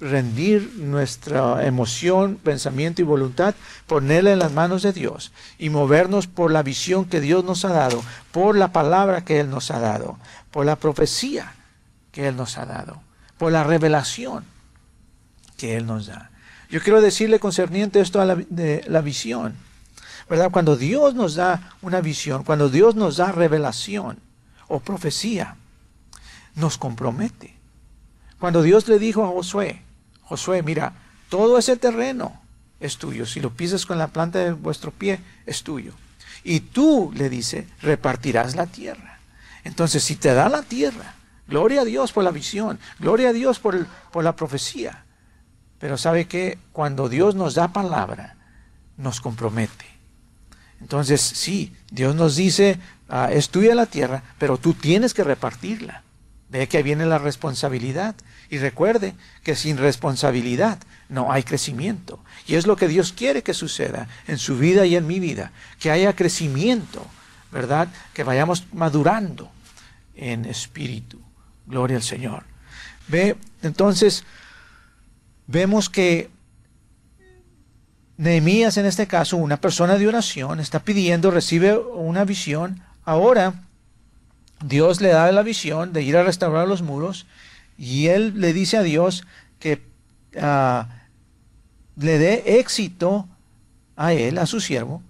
rendir 0.00 0.74
nuestra 0.76 1.66
emoción, 1.66 2.36
pensamiento 2.36 3.02
y 3.02 3.04
voluntad, 3.04 3.54
ponerla 3.86 4.32
en 4.32 4.38
las 4.38 4.52
manos 4.52 4.82
de 4.82 4.92
Dios 4.92 5.32
y 5.58 5.70
movernos 5.70 6.26
por 6.26 6.50
la 6.50 6.62
visión 6.62 7.06
que 7.06 7.20
Dios 7.20 7.44
nos 7.44 7.64
ha 7.64 7.70
dado, 7.70 8.02
por 8.32 8.56
la 8.56 8.72
palabra 8.72 9.24
que 9.24 9.40
Él 9.40 9.50
nos 9.50 9.70
ha 9.70 9.78
dado, 9.78 10.18
por 10.50 10.66
la 10.66 10.76
profecía 10.76 11.54
que 12.12 12.28
Él 12.28 12.36
nos 12.36 12.58
ha 12.58 12.66
dado, 12.66 13.00
por 13.38 13.52
la 13.52 13.64
revelación 13.64 14.44
que 15.56 15.76
Él 15.76 15.86
nos 15.86 16.06
da. 16.06 16.30
Yo 16.68 16.80
quiero 16.80 17.00
decirle 17.00 17.38
concerniente 17.38 18.00
esto 18.00 18.20
a 18.20 18.24
la, 18.24 18.36
de 18.36 18.84
la 18.88 19.00
visión, 19.00 19.54
¿verdad? 20.28 20.50
Cuando 20.50 20.76
Dios 20.76 21.14
nos 21.14 21.36
da 21.36 21.76
una 21.80 22.00
visión, 22.00 22.42
cuando 22.42 22.68
Dios 22.68 22.96
nos 22.96 23.16
da 23.16 23.32
revelación 23.32 24.18
o 24.68 24.80
profecía, 24.80 25.56
nos 26.54 26.76
compromete. 26.76 27.54
Cuando 28.38 28.62
Dios 28.62 28.88
le 28.88 28.98
dijo 28.98 29.24
a 29.24 29.28
Josué, 29.28 29.82
Josué, 30.26 30.62
mira, 30.62 30.92
todo 31.28 31.56
ese 31.58 31.76
terreno 31.76 32.40
es 32.80 32.98
tuyo. 32.98 33.26
Si 33.26 33.40
lo 33.40 33.50
pisas 33.50 33.86
con 33.86 33.98
la 33.98 34.08
planta 34.08 34.40
de 34.40 34.52
vuestro 34.52 34.90
pie, 34.90 35.20
es 35.46 35.62
tuyo. 35.62 35.92
Y 36.44 36.60
tú, 36.60 37.12
le 37.14 37.28
dice, 37.28 37.66
repartirás 37.80 38.54
la 38.54 38.66
tierra. 38.66 39.18
Entonces, 39.64 40.04
si 40.04 40.16
te 40.16 40.34
da 40.34 40.48
la 40.48 40.62
tierra, 40.62 41.14
gloria 41.48 41.80
a 41.80 41.84
Dios 41.84 42.12
por 42.12 42.24
la 42.24 42.30
visión, 42.30 42.78
gloria 42.98 43.30
a 43.30 43.32
Dios 43.32 43.58
por, 43.58 43.74
el, 43.74 43.86
por 44.12 44.22
la 44.24 44.36
profecía. 44.36 45.04
Pero 45.78 45.98
sabe 45.98 46.26
que 46.26 46.58
cuando 46.72 47.08
Dios 47.08 47.34
nos 47.34 47.54
da 47.54 47.68
palabra, 47.68 48.36
nos 48.96 49.20
compromete. 49.20 49.86
Entonces, 50.80 51.20
sí, 51.20 51.74
Dios 51.90 52.14
nos 52.14 52.36
dice, 52.36 52.78
ah, 53.08 53.30
es 53.32 53.48
tuya 53.48 53.74
la 53.74 53.86
tierra, 53.86 54.22
pero 54.38 54.58
tú 54.58 54.74
tienes 54.74 55.14
que 55.14 55.24
repartirla. 55.24 56.02
Ve 56.48 56.68
que 56.68 56.82
viene 56.82 57.06
la 57.06 57.18
responsabilidad. 57.18 58.14
Y 58.50 58.58
recuerde 58.58 59.14
que 59.42 59.56
sin 59.56 59.76
responsabilidad 59.76 60.78
no 61.08 61.32
hay 61.32 61.42
crecimiento. 61.42 62.20
Y 62.46 62.54
es 62.54 62.66
lo 62.66 62.76
que 62.76 62.88
Dios 62.88 63.12
quiere 63.12 63.42
que 63.42 63.54
suceda 63.54 64.08
en 64.26 64.38
su 64.38 64.56
vida 64.58 64.86
y 64.86 64.96
en 64.96 65.06
mi 65.06 65.20
vida. 65.20 65.52
Que 65.80 65.90
haya 65.90 66.14
crecimiento, 66.14 67.04
¿verdad? 67.50 67.88
Que 68.12 68.24
vayamos 68.24 68.64
madurando 68.72 69.50
en 70.14 70.44
espíritu. 70.44 71.20
Gloria 71.66 71.96
al 71.96 72.02
Señor. 72.02 72.44
Ve, 73.08 73.36
entonces, 73.62 74.24
vemos 75.46 75.90
que 75.90 76.30
Nehemías 78.18 78.78
en 78.78 78.86
este 78.86 79.06
caso, 79.06 79.36
una 79.36 79.60
persona 79.60 79.98
de 79.98 80.08
oración, 80.08 80.58
está 80.58 80.80
pidiendo, 80.80 81.30
recibe 81.30 81.76
una 81.76 82.24
visión. 82.24 82.82
Ahora, 83.04 83.65
Dios 84.64 85.00
le 85.00 85.08
da 85.08 85.30
la 85.32 85.42
visión 85.42 85.92
de 85.92 86.02
ir 86.02 86.16
a 86.16 86.22
restaurar 86.22 86.66
los 86.66 86.82
muros 86.82 87.26
y 87.78 88.06
él 88.06 88.40
le 88.40 88.52
dice 88.52 88.76
a 88.76 88.82
Dios 88.82 89.26
que 89.58 89.82
ah, 90.40 90.88
le 91.96 92.18
dé 92.18 92.58
éxito 92.58 93.28
a 93.96 94.12
él, 94.12 94.38
a 94.38 94.46
su 94.46 94.60
siervo, 94.60 95.02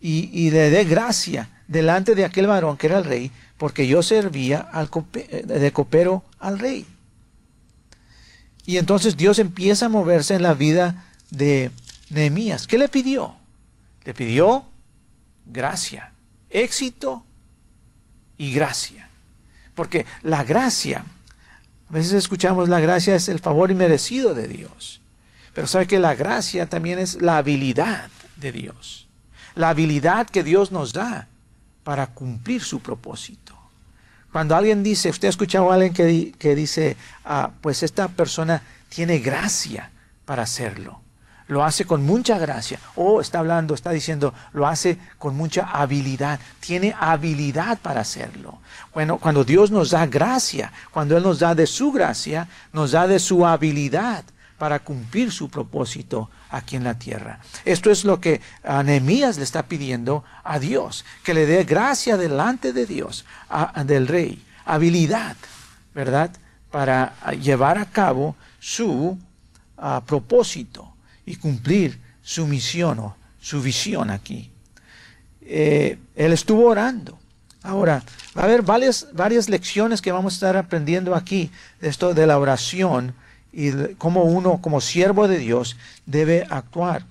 y, 0.00 0.30
y, 0.32 0.50
le 0.50 0.70
dé 0.70 0.84
gracia 0.84 1.50
delante 1.66 2.14
de 2.14 2.24
aquel 2.24 2.46
varón 2.46 2.76
que 2.76 2.86
era 2.86 2.98
el 2.98 3.04
rey, 3.04 3.32
porque 3.56 3.88
yo 3.88 4.02
servía 4.02 4.60
al 4.60 4.88
de 5.44 5.72
copero 5.72 6.22
al 6.38 6.58
rey. 6.60 6.86
Y 8.64 8.76
entonces 8.76 9.16
Dios 9.16 9.38
empieza 9.40 9.86
a 9.86 9.88
moverse 9.88 10.34
en 10.34 10.42
la 10.42 10.54
vida 10.54 11.06
de 11.30 11.72
Nehemías. 12.10 12.66
¿Qué 12.66 12.78
le 12.78 12.88
pidió? 12.88 13.34
Le 14.04 14.14
pidió 14.14 14.64
gracia, 15.46 16.12
éxito 16.50 17.24
y 18.38 18.52
gracia. 18.52 19.08
Porque 19.74 20.06
la 20.22 20.44
gracia, 20.44 21.04
a 21.90 21.92
veces 21.92 22.12
escuchamos 22.12 22.68
la 22.68 22.80
gracia 22.80 23.14
es 23.14 23.28
el 23.28 23.40
favor 23.40 23.70
inmerecido 23.70 24.34
de 24.34 24.48
Dios. 24.48 25.00
Pero 25.52 25.66
sabe 25.66 25.86
que 25.86 25.98
la 25.98 26.14
gracia 26.14 26.66
también 26.66 26.98
es 26.98 27.20
la 27.20 27.38
habilidad 27.38 28.08
de 28.36 28.52
Dios. 28.52 29.08
La 29.54 29.70
habilidad 29.70 30.28
que 30.28 30.44
Dios 30.44 30.72
nos 30.72 30.92
da 30.92 31.28
para 31.82 32.06
cumplir 32.06 32.62
su 32.62 32.80
propósito. 32.80 33.56
Cuando 34.30 34.54
alguien 34.54 34.82
dice, 34.82 35.10
usted 35.10 35.28
ha 35.28 35.30
escuchado 35.30 35.70
a 35.70 35.74
alguien 35.74 35.92
que, 35.92 36.32
que 36.38 36.54
dice, 36.54 36.96
ah, 37.24 37.50
pues 37.60 37.82
esta 37.82 38.08
persona 38.08 38.62
tiene 38.88 39.18
gracia 39.18 39.90
para 40.24 40.42
hacerlo 40.42 41.00
lo 41.48 41.64
hace 41.64 41.84
con 41.84 42.04
mucha 42.04 42.38
gracia. 42.38 42.78
O 42.94 43.20
está 43.20 43.40
hablando, 43.40 43.74
está 43.74 43.90
diciendo, 43.90 44.32
lo 44.52 44.66
hace 44.66 44.98
con 45.18 45.36
mucha 45.36 45.62
habilidad. 45.62 46.38
Tiene 46.60 46.94
habilidad 46.98 47.78
para 47.78 48.02
hacerlo. 48.02 48.60
Bueno, 48.94 49.18
cuando 49.18 49.44
Dios 49.44 49.70
nos 49.70 49.90
da 49.90 50.06
gracia, 50.06 50.72
cuando 50.92 51.16
Él 51.16 51.22
nos 51.22 51.40
da 51.40 51.54
de 51.54 51.66
su 51.66 51.90
gracia, 51.90 52.48
nos 52.72 52.92
da 52.92 53.06
de 53.06 53.18
su 53.18 53.44
habilidad 53.46 54.24
para 54.58 54.80
cumplir 54.80 55.32
su 55.32 55.48
propósito 55.48 56.30
aquí 56.50 56.76
en 56.76 56.84
la 56.84 56.98
tierra. 56.98 57.40
Esto 57.64 57.90
es 57.90 58.04
lo 58.04 58.20
que 58.20 58.40
Nehemías 58.84 59.38
le 59.38 59.44
está 59.44 59.64
pidiendo 59.64 60.24
a 60.44 60.58
Dios, 60.58 61.04
que 61.22 61.32
le 61.32 61.46
dé 61.46 61.64
gracia 61.64 62.16
delante 62.16 62.72
de 62.72 62.84
Dios, 62.84 63.24
del 63.84 64.08
rey, 64.08 64.44
habilidad, 64.64 65.36
¿verdad? 65.94 66.30
Para 66.70 67.14
llevar 67.40 67.78
a 67.78 67.86
cabo 67.86 68.36
su 68.58 69.16
ah, 69.78 70.02
propósito 70.04 70.92
y 71.28 71.36
cumplir 71.36 71.98
su 72.22 72.46
misión 72.46 72.98
o 73.00 73.16
su 73.38 73.60
visión 73.60 74.08
aquí. 74.10 74.50
Eh, 75.42 75.98
él 76.16 76.32
estuvo 76.32 76.66
orando. 76.66 77.18
Ahora, 77.62 78.02
va 78.36 78.42
a 78.42 78.44
haber 78.46 78.62
varias, 78.62 79.08
varias 79.12 79.50
lecciones 79.50 80.00
que 80.00 80.10
vamos 80.10 80.32
a 80.32 80.36
estar 80.36 80.56
aprendiendo 80.56 81.14
aquí 81.14 81.50
de 81.82 81.88
esto 81.88 82.14
de 82.14 82.26
la 82.26 82.38
oración 82.38 83.14
y 83.52 83.72
cómo 83.98 84.24
uno 84.24 84.62
como 84.62 84.80
siervo 84.80 85.28
de 85.28 85.38
Dios 85.38 85.76
debe 86.06 86.46
actuar. 86.48 87.04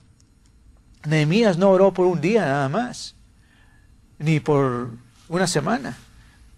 Nehemías 1.06 1.60
no 1.60 1.70
oró 1.70 1.94
por 1.94 2.08
un 2.08 2.20
día 2.20 2.42
nada 2.42 2.70
más, 2.70 3.14
ni 4.18 4.40
por 4.40 4.90
una 5.30 5.46
semana, 5.46 5.96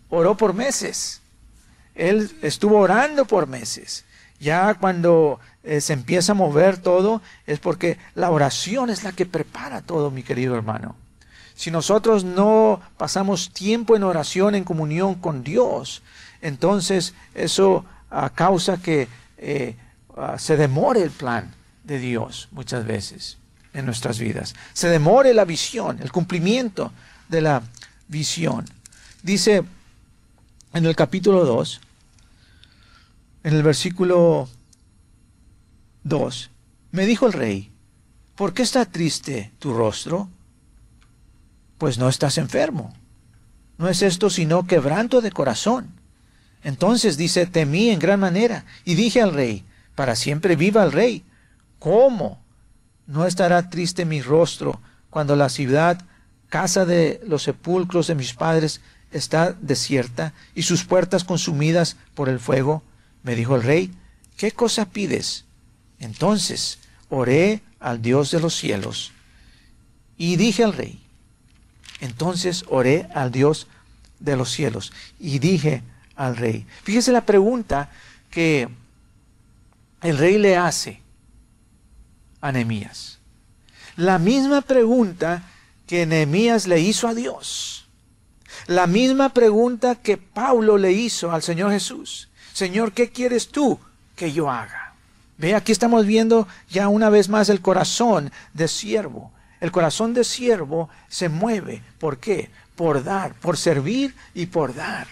oró 0.10 0.38
por 0.38 0.54
meses. 0.54 1.22
Él 1.94 2.32
estuvo 2.42 2.78
orando 2.78 3.26
por 3.26 3.48
meses. 3.48 4.06
Ya 4.40 4.74
cuando 4.76 5.42
eh, 5.70 5.82
se 5.82 5.94
empieza 5.94 6.32
a 6.32 6.36
mover 6.36 6.78
todo, 6.80 7.22
es 7.46 7.60
porque 7.60 8.00
la 8.16 8.32
oración 8.32 8.90
es 8.90 9.04
la 9.04 9.12
que 9.12 9.28
prepara 9.28 9.84
todo, 9.84 10.10
mi 10.10 10.24
querido 10.24 10.56
hermano. 10.56 10.96
Si 11.54 11.70
nosotros 11.70 12.24
no 12.24 12.82
pasamos 12.98 13.52
tiempo 13.52 13.96
en 13.96 14.02
oración, 14.02 14.56
en 14.56 14.64
comunión 14.64 15.14
con 15.14 15.44
Dios, 15.44 16.02
entonces 16.42 17.14
eso 17.36 17.86
ah, 18.10 18.32
causa 18.34 18.78
que 18.78 19.08
eh, 19.38 19.76
ah, 20.18 20.40
se 20.40 20.58
demore 20.58 21.04
el 21.04 21.12
plan 21.12 21.54
de 21.84 22.00
Dios 22.00 22.48
muchas 22.52 22.84
veces 22.88 23.38
en 23.72 23.86
nuestras 23.86 24.18
vidas. 24.18 24.56
Se 24.74 24.90
demore 24.90 25.36
la 25.36 25.46
visión, 25.46 26.00
el 26.02 26.12
cumplimiento 26.12 26.92
de 27.28 27.42
la 27.42 27.62
visión. 28.08 28.66
Dice 29.22 29.64
en 30.74 30.86
el 30.88 30.96
capítulo 30.96 31.46
2, 31.46 31.80
en 33.44 33.54
el 33.54 33.62
versículo 33.62 34.50
2, 36.10 36.52
me 36.92 37.06
dijo 37.06 37.28
el 37.28 37.34
rey, 37.34 37.72
¿por 38.36 38.54
qué 38.54 38.64
está 38.64 38.86
triste 38.86 39.54
tu 39.60 39.74
rostro? 39.74 40.28
Pues 41.78 41.98
no 41.98 42.10
estás 42.10 42.38
enfermo. 42.38 42.94
No 43.78 43.88
es 43.88 44.02
esto 44.02 44.30
sino 44.30 44.68
quebranto 44.68 45.22
de 45.22 45.32
corazón. 45.32 45.88
Entonces 46.64 47.16
dice, 47.16 47.46
temí 47.46 47.90
en 47.90 48.00
gran 48.00 48.20
manera 48.20 48.66
y 48.84 48.96
dije 48.96 49.22
al 49.22 49.34
rey, 49.34 49.64
para 49.96 50.16
siempre 50.16 50.56
viva 50.58 50.84
el 50.84 50.92
rey. 50.92 51.24
¿Cómo? 51.78 52.42
¿No 53.08 53.26
estará 53.26 53.70
triste 53.70 54.04
mi 54.04 54.22
rostro 54.22 54.82
cuando 55.10 55.36
la 55.36 55.48
ciudad, 55.48 56.02
casa 56.50 56.86
de 56.86 57.22
los 57.26 57.44
sepulcros 57.44 58.08
de 58.08 58.16
mis 58.16 58.34
padres, 58.34 58.82
está 59.12 59.54
desierta 59.54 60.34
y 60.56 60.64
sus 60.64 60.84
puertas 60.84 61.24
consumidas 61.24 61.96
por 62.16 62.28
el 62.30 62.40
fuego? 62.40 62.84
Me 63.24 63.36
dijo 63.36 63.56
el 63.56 63.64
rey, 63.64 63.92
¿qué 64.36 64.52
cosa 64.52 64.86
pides? 64.90 65.46
Entonces 66.00 66.80
oré 67.10 67.62
al 67.80 68.02
Dios 68.02 68.32
de 68.32 68.40
los 68.40 68.56
cielos 68.56 69.12
y 70.18 70.36
dije 70.36 70.64
al 70.64 70.74
rey, 70.74 71.00
entonces 72.02 72.66
oré 72.68 73.08
al 73.14 73.32
Dios 73.32 73.68
de 74.20 74.36
los 74.36 74.52
cielos 74.52 74.92
y 75.20 75.40
dije 75.40 75.84
al 76.16 76.38
rey. 76.38 76.66
Fíjese 76.84 77.12
la 77.12 77.26
pregunta 77.26 77.90
que 78.30 78.70
el 80.02 80.18
rey 80.18 80.38
le 80.38 80.58
hace 80.58 81.02
a 82.42 82.52
Nehemías. 82.52 83.20
La 83.96 84.18
misma 84.18 84.62
pregunta 84.62 85.44
que 85.88 86.06
Nehemías 86.06 86.68
le 86.68 86.80
hizo 86.80 87.08
a 87.08 87.14
Dios. 87.14 87.88
La 88.68 88.88
misma 88.88 89.30
pregunta 89.34 89.96
que 89.96 90.18
Pablo 90.18 90.78
le 90.78 90.92
hizo 90.92 91.32
al 91.32 91.42
Señor 91.42 91.72
Jesús. 91.72 92.30
Señor, 92.54 92.94
¿qué 92.94 93.10
quieres 93.10 93.50
tú 93.50 93.80
que 94.16 94.32
yo 94.32 94.50
haga? 94.50 94.89
Ve, 95.40 95.56
aquí 95.56 95.72
estamos 95.72 96.06
viendo 96.06 96.50
ya 96.70 96.90
una 96.90 97.10
vez 97.10 97.30
más 97.30 97.48
el 97.48 97.62
corazón 97.62 98.30
de 98.54 98.68
siervo. 98.68 99.32
El 99.62 99.72
corazón 99.72 100.14
de 100.14 100.26
siervo 100.26 100.90
se 101.08 101.30
mueve. 101.30 101.82
¿Por 101.98 102.18
qué? 102.18 102.50
Por 102.76 103.06
dar, 103.06 103.34
por 103.36 103.56
servir 103.56 104.14
y 104.34 104.48
por 104.48 104.76
dar. 104.76 105.08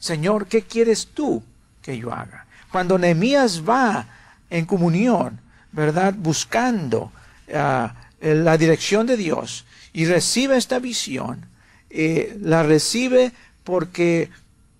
Señor, 0.00 0.48
¿qué 0.48 0.62
quieres 0.62 1.10
tú 1.14 1.44
que 1.82 1.96
yo 1.96 2.12
haga? 2.12 2.46
Cuando 2.72 2.98
Nehemías 2.98 3.62
va 3.62 4.08
en 4.50 4.66
comunión, 4.66 5.40
¿verdad? 5.70 6.14
Buscando 6.18 7.12
ah, 7.54 7.94
la 8.20 8.58
dirección 8.58 9.06
de 9.06 9.16
Dios 9.16 9.66
y 9.92 10.04
recibe 10.04 10.56
esta 10.56 10.80
visión, 10.80 11.46
eh, 11.90 12.36
la 12.40 12.64
recibe 12.64 13.32
porque 13.62 14.30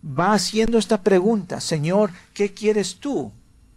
va 0.04 0.32
haciendo 0.32 0.78
esta 0.78 1.00
pregunta, 1.00 1.60
Señor, 1.60 2.10
¿qué 2.34 2.52
quieres 2.52 2.96
tú 2.96 3.30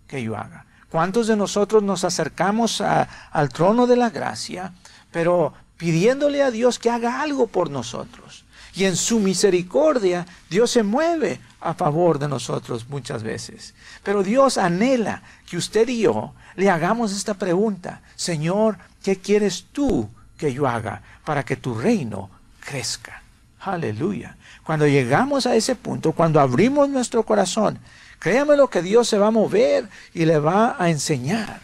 que 0.07 0.23
yo 0.23 0.35
haga? 0.35 0.65
¿Cuántos 0.93 1.25
de 1.25 1.35
nosotros 1.35 1.81
nos 1.81 2.03
acercamos 2.03 2.79
al 2.79 3.49
trono 3.49 3.87
de 3.87 3.95
la 3.95 4.11
gracia, 4.11 4.73
pero 5.11 5.51
pidiéndole 5.75 6.43
a 6.43 6.51
Dios 6.51 6.77
que 6.77 6.91
haga 6.91 7.23
algo 7.23 7.47
por 7.47 7.71
nosotros? 7.71 8.45
Y 8.75 8.83
en 8.83 8.95
su 8.95 9.19
misericordia 9.19 10.27
Dios 10.51 10.69
se 10.69 10.83
mueve 10.83 11.39
a 11.61 11.73
favor 11.73 12.19
de 12.19 12.27
nosotros 12.27 12.87
muchas 12.89 13.23
veces. 13.23 13.73
Pero 14.03 14.21
Dios 14.21 14.59
anhela 14.59 15.23
que 15.49 15.57
usted 15.57 15.89
y 15.89 16.01
yo 16.01 16.35
le 16.57 16.69
hagamos 16.69 17.11
esta 17.11 17.33
pregunta. 17.33 18.03
Señor, 18.15 18.77
¿qué 19.01 19.17
quieres 19.17 19.65
tú 19.71 20.07
que 20.37 20.53
yo 20.53 20.67
haga 20.67 21.01
para 21.25 21.43
que 21.43 21.55
tu 21.55 21.73
reino 21.73 22.29
crezca? 22.59 23.23
Aleluya. 23.61 24.37
Cuando 24.63 24.85
llegamos 24.85 25.47
a 25.47 25.55
ese 25.55 25.75
punto, 25.75 26.11
cuando 26.11 26.39
abrimos 26.39 26.87
nuestro 26.87 27.23
corazón, 27.23 27.79
créame 28.23 28.57
lo 28.57 28.69
que 28.69 28.81
Dios 28.81 29.07
se 29.07 29.19
va 29.19 29.27
a 29.27 29.31
mover 29.31 29.87
y 30.13 30.25
le 30.25 30.39
va 30.39 30.75
a 30.79 30.89
enseñar. 30.89 31.61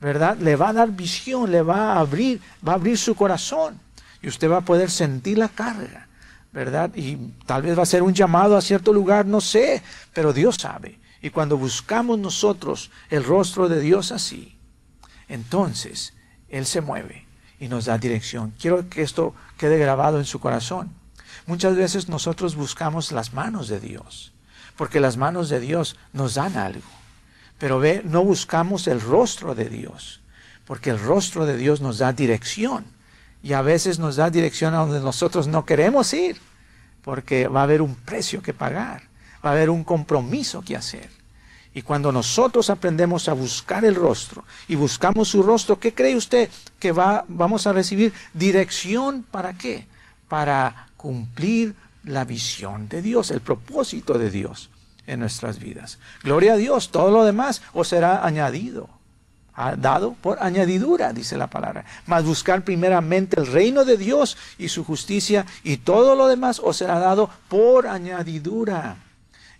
¿Verdad? 0.00 0.38
Le 0.38 0.56
va 0.56 0.70
a 0.70 0.72
dar 0.72 0.90
visión, 0.90 1.50
le 1.50 1.60
va 1.60 1.92
a 1.92 2.00
abrir, 2.00 2.40
va 2.66 2.72
a 2.72 2.76
abrir 2.76 2.96
su 2.96 3.14
corazón. 3.14 3.78
Y 4.22 4.28
usted 4.28 4.50
va 4.50 4.58
a 4.58 4.64
poder 4.64 4.90
sentir 4.90 5.36
la 5.36 5.48
carga 5.48 6.08
¿verdad? 6.52 6.90
Y 6.94 7.16
tal 7.46 7.62
vez 7.62 7.78
va 7.78 7.82
a 7.82 7.86
ser 7.86 8.02
un 8.02 8.14
llamado 8.14 8.56
a 8.56 8.60
cierto 8.60 8.92
lugar, 8.92 9.26
no 9.26 9.40
sé, 9.40 9.82
pero 10.12 10.32
Dios 10.32 10.56
sabe. 10.56 10.98
Y 11.22 11.30
cuando 11.30 11.56
buscamos 11.56 12.18
nosotros 12.18 12.90
el 13.08 13.24
rostro 13.24 13.68
de 13.68 13.80
Dios 13.80 14.10
así, 14.10 14.56
entonces 15.28 16.14
Él 16.48 16.66
se 16.66 16.80
mueve 16.80 17.26
y 17.60 17.68
nos 17.68 17.84
da 17.84 17.98
dirección. 17.98 18.54
Quiero 18.58 18.88
que 18.88 19.02
esto 19.02 19.34
quede 19.58 19.78
grabado 19.78 20.18
en 20.18 20.24
su 20.24 20.40
corazón. 20.40 20.90
Muchas 21.46 21.76
veces 21.76 22.08
nosotros 22.08 22.56
buscamos 22.56 23.12
las 23.12 23.32
manos 23.32 23.68
de 23.68 23.80
Dios, 23.80 24.32
porque 24.80 24.98
las 24.98 25.18
manos 25.18 25.50
de 25.50 25.60
Dios 25.60 25.94
nos 26.14 26.36
dan 26.36 26.56
algo. 26.56 26.88
Pero 27.58 27.80
ve, 27.80 28.00
no 28.02 28.24
buscamos 28.24 28.86
el 28.86 28.98
rostro 28.98 29.54
de 29.54 29.68
Dios, 29.68 30.22
porque 30.64 30.88
el 30.88 30.98
rostro 30.98 31.44
de 31.44 31.58
Dios 31.58 31.82
nos 31.82 31.98
da 31.98 32.14
dirección 32.14 32.86
y 33.42 33.52
a 33.52 33.60
veces 33.60 33.98
nos 33.98 34.16
da 34.16 34.30
dirección 34.30 34.72
a 34.72 34.78
donde 34.78 35.00
nosotros 35.00 35.48
no 35.48 35.66
queremos 35.66 36.14
ir, 36.14 36.40
porque 37.02 37.46
va 37.46 37.60
a 37.60 37.64
haber 37.64 37.82
un 37.82 37.94
precio 37.94 38.40
que 38.40 38.54
pagar, 38.54 39.02
va 39.44 39.50
a 39.50 39.52
haber 39.52 39.68
un 39.68 39.84
compromiso 39.84 40.62
que 40.62 40.76
hacer. 40.76 41.10
Y 41.74 41.82
cuando 41.82 42.10
nosotros 42.10 42.70
aprendemos 42.70 43.28
a 43.28 43.34
buscar 43.34 43.84
el 43.84 43.94
rostro 43.94 44.44
y 44.66 44.76
buscamos 44.76 45.28
su 45.28 45.42
rostro, 45.42 45.78
¿qué 45.78 45.92
cree 45.92 46.16
usted 46.16 46.48
que 46.78 46.90
va, 46.92 47.26
vamos 47.28 47.66
a 47.66 47.74
recibir? 47.74 48.14
Dirección 48.32 49.26
para 49.30 49.52
qué? 49.52 49.86
Para 50.26 50.86
cumplir 50.96 51.74
la 52.04 52.24
visión 52.24 52.88
de 52.88 53.02
Dios, 53.02 53.30
el 53.30 53.42
propósito 53.42 54.16
de 54.16 54.30
Dios 54.30 54.69
en 55.10 55.20
nuestras 55.20 55.58
vidas. 55.58 55.98
Gloria 56.22 56.54
a 56.54 56.56
Dios, 56.56 56.90
todo 56.90 57.10
lo 57.10 57.24
demás 57.24 57.62
os 57.72 57.88
será 57.88 58.24
añadido 58.24 58.88
dado 59.76 60.14
por 60.14 60.42
añadidura, 60.42 61.12
dice 61.12 61.36
la 61.36 61.48
palabra. 61.48 61.84
Mas 62.06 62.24
buscar 62.24 62.64
primeramente 62.64 63.38
el 63.38 63.46
reino 63.46 63.84
de 63.84 63.96
Dios 63.96 64.36
y 64.58 64.68
su 64.68 64.84
justicia 64.84 65.44
y 65.62 65.78
todo 65.78 66.16
lo 66.16 66.28
demás 66.28 66.60
os 66.62 66.78
será 66.78 66.98
dado 66.98 67.30
por 67.48 67.86
añadidura. 67.86 68.96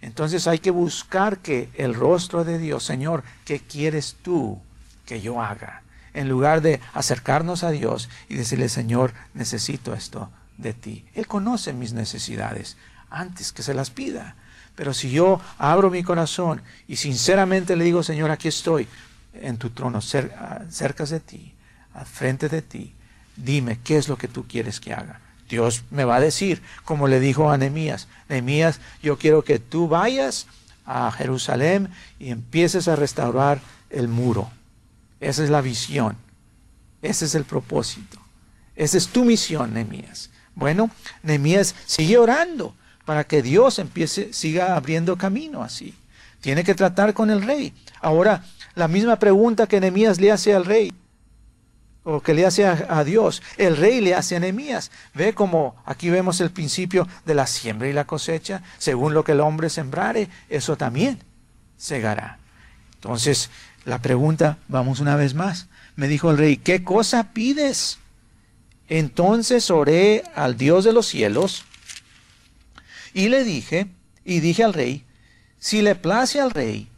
Entonces 0.01 0.47
hay 0.47 0.59
que 0.59 0.71
buscar 0.71 1.39
que 1.39 1.69
el 1.75 1.95
rostro 1.95 2.45
de 2.45 2.59
Dios, 2.59 2.85
Señor, 2.85 3.23
¿qué 3.45 3.61
quieres 3.61 4.17
tú 4.23 4.59
que 5.05 5.21
yo 5.21 5.43
haga? 5.43 5.83
En 6.15 6.29
lugar 6.29 6.63
de 6.63 6.81
acercarnos 6.95 7.63
a 7.63 7.71
Dios 7.71 8.09
y 8.29 8.35
decirle, 8.37 8.69
Señor, 8.69 9.13
necesito 9.35 9.93
esto 9.93 10.31
de 10.57 10.73
ti. 10.73 11.05
Él 11.15 11.27
conoce 11.27 11.73
mis 11.73 11.93
necesidades 11.93 12.77
antes 13.11 13.53
que 13.53 13.63
se 13.63 13.75
las 13.75 13.91
pida. 13.91 14.37
Pero 14.75 14.95
si 14.95 15.11
yo 15.11 15.41
abro 15.59 15.91
mi 15.91 16.03
corazón 16.03 16.63
y 16.89 16.97
sinceramente 16.97 17.77
le 17.77 17.85
digo, 17.85 18.03
Señor, 18.03 18.31
aquí 18.31 18.49
estoy, 18.49 18.89
en 19.35 19.59
tu 19.59 19.71
trono, 19.71 20.01
cerca 20.01 21.05
de 21.05 21.21
ti, 21.21 21.55
al 21.95 22.07
frente 22.07 22.49
de 22.49 22.63
ti, 22.63 22.95
dime 23.37 23.79
qué 23.83 23.97
es 23.97 24.09
lo 24.09 24.17
que 24.17 24.29
tú 24.29 24.47
quieres 24.47 24.81
que 24.81 24.93
haga. 24.93 25.21
Dios 25.49 25.83
me 25.91 26.05
va 26.05 26.17
a 26.17 26.21
decir, 26.21 26.63
como 26.85 27.09
le 27.09 27.21
dijo 27.21 27.51
a 27.51 27.59
Nehemías, 27.59 28.09
Nehemías, 28.29 28.81
yo 29.03 29.19
quiero 29.19 29.43
que 29.43 29.59
tú 29.59 29.89
vayas 29.89 30.47
a 30.87 31.11
Jerusalén 31.11 31.91
y 32.19 32.31
empieces 32.31 32.89
a 32.89 32.97
restaurar 32.97 33.61
el 33.91 34.09
muro. 34.09 34.51
Esa 35.21 35.45
es 35.45 35.51
la 35.51 35.61
visión. 35.61 36.17
Ese 37.03 37.25
es 37.25 37.35
el 37.35 37.45
propósito. 37.45 38.19
Esa 38.77 38.97
es 38.97 39.09
tu 39.09 39.25
misión, 39.25 39.75
Nehemías. 39.75 40.31
Bueno, 40.55 40.91
Nehemías 41.23 41.75
sigue 41.87 42.19
orando 42.19 42.75
para 43.05 43.25
que 43.25 43.43
Dios 43.43 43.79
empiece, 43.79 44.33
siga 44.33 44.77
abriendo 44.77 45.17
camino 45.17 45.63
así. 45.63 45.95
Tiene 46.41 46.65
que 46.65 46.75
tratar 46.75 47.13
con 47.15 47.31
el 47.31 47.43
rey. 47.43 47.75
Ahora, 48.01 48.45
la 48.75 48.89
misma 48.89 49.19
pregunta 49.19 49.67
que 49.67 49.81
Nehemías 49.81 50.21
le 50.21 50.33
hace 50.33 50.55
al 50.55 50.65
rey, 50.65 50.93
o 52.03 52.21
que 52.21 52.33
le 52.33 52.47
hace 52.47 52.67
a, 52.67 53.05
Dios, 53.05 53.43
el 53.59 53.77
rey 53.77 54.01
le 54.01 54.15
hace 54.15 54.37
a 54.37 54.41
Nehemías. 54.41 54.91
Ve 55.15 55.35
como 55.35 55.77
aquí 55.85 56.09
vemos 56.09 56.41
el 56.41 56.51
principio 56.51 57.07
de 57.27 57.35
la 57.35 57.47
siembra 57.47 57.89
y 57.89 57.93
la 57.93 58.07
cosecha, 58.07 58.63
según 58.79 59.13
lo 59.13 59.23
que 59.23 59.33
el 59.33 59.41
hombre 59.41 59.69
sembrare, 59.69 60.29
eso 60.49 60.77
también 60.77 61.23
segará. 61.77 62.39
Entonces, 62.95 63.51
la 63.85 64.01
pregunta, 64.01 64.59
vamos 64.69 65.01
una 65.01 65.17
vez 65.17 65.35
más, 65.35 65.69
me 65.97 66.09
dijo 66.09 66.31
el 66.31 66.39
rey, 66.39 66.57
¿qué 66.57 66.85
cosa 66.85 67.33
pides? 67.33 67.99
Entonces 68.89 69.71
oré 69.71 70.25
al 70.35 70.57
Dios 70.57 70.85
de 70.85 70.93
los 70.93 71.07
cielos 71.07 71.65
y 73.13 73.29
le 73.29 73.45
dije, 73.45 73.89
y 74.25 74.41
dije 74.41 74.65
al 74.65 74.75
rey, 74.75 75.05
si 75.59 75.83
le 75.83 75.95
place 75.95 76.41
al 76.41 76.51
rey, 76.51 76.89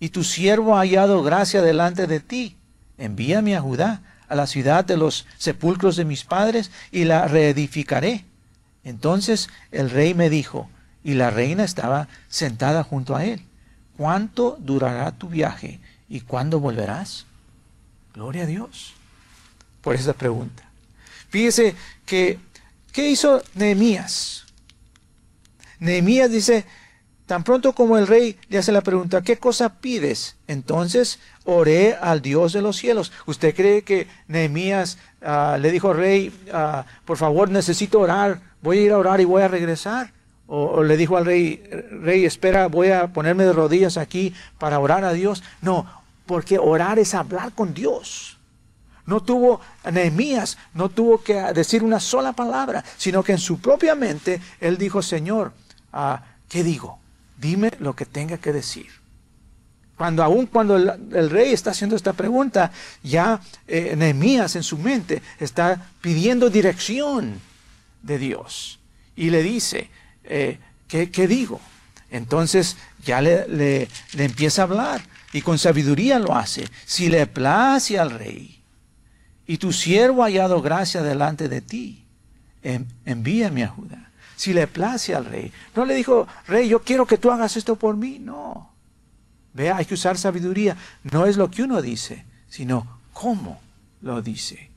y 0.00 0.10
tu 0.10 0.24
siervo 0.24 0.76
ha 0.76 0.80
hallado 0.80 1.22
gracia 1.22 1.62
delante 1.62 2.06
de 2.06 2.20
ti. 2.20 2.56
Envíame 2.98 3.56
a 3.56 3.60
Judá, 3.60 4.02
a 4.28 4.34
la 4.34 4.46
ciudad 4.46 4.84
de 4.84 4.96
los 4.96 5.26
sepulcros 5.38 5.96
de 5.96 6.04
mis 6.04 6.24
padres, 6.24 6.70
y 6.92 7.04
la 7.04 7.26
reedificaré. 7.26 8.24
Entonces 8.84 9.48
el 9.70 9.90
rey 9.90 10.14
me 10.14 10.30
dijo, 10.30 10.68
y 11.04 11.14
la 11.14 11.30
reina 11.30 11.64
estaba 11.64 12.08
sentada 12.28 12.82
junto 12.82 13.16
a 13.16 13.24
él, 13.24 13.42
¿cuánto 13.96 14.56
durará 14.60 15.12
tu 15.12 15.28
viaje 15.28 15.80
y 16.08 16.20
cuándo 16.20 16.60
volverás? 16.60 17.26
Gloria 18.14 18.44
a 18.44 18.46
Dios 18.46 18.94
por 19.80 19.94
esa 19.94 20.12
pregunta. 20.12 20.64
Fíjese 21.30 21.74
que, 22.04 22.38
¿qué 22.92 23.10
hizo 23.10 23.42
Nehemías? 23.54 24.44
Nehemías 25.80 26.30
dice, 26.30 26.64
Tan 27.28 27.44
pronto 27.44 27.74
como 27.74 27.98
el 27.98 28.06
rey 28.06 28.38
le 28.48 28.56
hace 28.56 28.72
la 28.72 28.80
pregunta, 28.80 29.20
¿qué 29.20 29.36
cosa 29.36 29.80
pides? 29.80 30.36
Entonces 30.46 31.18
oré 31.44 31.94
al 31.94 32.22
Dios 32.22 32.54
de 32.54 32.62
los 32.62 32.78
cielos. 32.78 33.12
¿Usted 33.26 33.54
cree 33.54 33.82
que 33.82 34.06
Nehemías 34.28 34.96
ah, 35.20 35.58
le 35.60 35.70
dijo 35.70 35.90
al 35.90 35.98
rey, 35.98 36.32
ah, 36.54 36.86
por 37.04 37.18
favor 37.18 37.50
necesito 37.50 38.00
orar, 38.00 38.40
voy 38.62 38.78
a 38.78 38.80
ir 38.80 38.92
a 38.92 38.96
orar 38.96 39.20
y 39.20 39.26
voy 39.26 39.42
a 39.42 39.48
regresar? 39.48 40.10
O, 40.46 40.82
le 40.82 40.96
dijo 40.96 41.18
al 41.18 41.26
rey, 41.26 41.62
rey, 42.00 42.24
espera, 42.24 42.66
voy 42.66 42.92
a 42.92 43.08
ponerme 43.08 43.44
de 43.44 43.52
rodillas 43.52 43.98
aquí 43.98 44.32
para 44.56 44.78
orar 44.78 45.04
a 45.04 45.12
Dios. 45.12 45.42
No, 45.60 45.84
porque 46.24 46.58
orar 46.58 46.98
es 46.98 47.12
hablar 47.12 47.52
con 47.52 47.74
Dios. 47.74 48.38
No 49.04 49.22
tuvo, 49.22 49.60
Nehemías 49.92 50.56
no 50.72 50.88
tuvo 50.88 51.22
que 51.22 51.34
decir 51.52 51.84
una 51.84 52.00
sola 52.00 52.32
palabra, 52.32 52.82
sino 52.96 53.22
que 53.22 53.32
en 53.32 53.38
su 53.38 53.58
propia 53.60 53.94
mente 53.94 54.40
él 54.60 54.78
dijo, 54.78 55.02
Señor, 55.02 55.52
¿qué 56.48 56.64
digo? 56.64 56.98
Dime 57.36 57.70
lo 57.78 57.94
que 57.94 58.06
tenga 58.06 58.38
que 58.38 58.52
decir. 58.52 58.86
Cuando 59.96 60.22
aún 60.22 60.46
cuando 60.46 60.76
el, 60.76 61.30
rey 61.30 61.52
está 61.52 61.70
haciendo 61.70 61.96
esta 61.96 62.12
pregunta, 62.12 62.70
ya 63.02 63.40
eh, 63.66 63.94
Nehemías 63.96 64.54
en 64.54 64.62
su 64.62 64.78
mente 64.78 65.22
está 65.40 65.90
pidiendo 66.00 66.50
dirección 66.50 67.40
de 68.02 68.18
Dios. 68.18 68.78
Y 69.16 69.30
le 69.30 69.42
dice, 69.42 69.90
eh, 70.24 70.58
¿qué, 70.86 71.10
¿qué, 71.10 71.26
digo? 71.26 71.60
Entonces 72.10 72.76
ya 73.04 73.20
le, 73.20 73.48
le, 73.48 73.88
le 74.12 74.24
empieza 74.24 74.62
a 74.62 74.66
hablar 74.66 75.02
y 75.32 75.42
con 75.42 75.58
sabiduría 75.58 76.20
lo 76.20 76.36
hace. 76.36 76.68
Si 76.86 77.08
le 77.08 77.26
place 77.26 77.98
al 77.98 78.10
rey, 78.10 78.58
y 79.48 79.56
tu 79.56 79.72
siervo 79.72 80.22
ha 80.22 80.26
hallado 80.26 80.60
gracia 80.60 81.02
delante 81.02 81.48
de 81.48 81.62
ti, 81.62 82.04
envíame 82.62 83.64
a 83.64 83.68
Judá. 83.68 84.07
Si 84.38 84.52
le 84.52 84.68
place 84.68 85.16
al 85.16 85.24
rey. 85.24 85.52
No 85.74 85.84
le 85.84 85.96
dijo, 85.96 86.28
rey, 86.46 86.68
yo 86.68 86.80
quiero 86.82 87.06
que 87.06 87.18
tú 87.18 87.32
hagas 87.32 87.56
esto 87.56 87.74
por 87.74 87.96
mí. 87.96 88.20
No. 88.20 88.70
Vea, 89.52 89.78
hay 89.78 89.84
que 89.84 89.94
usar 89.94 90.16
sabiduría. 90.16 90.76
No 91.02 91.26
es 91.26 91.36
lo 91.36 91.50
que 91.50 91.64
uno 91.64 91.82
dice, 91.82 92.24
sino 92.48 93.00
cómo 93.12 93.60
lo 94.00 94.22
dice. 94.22 94.70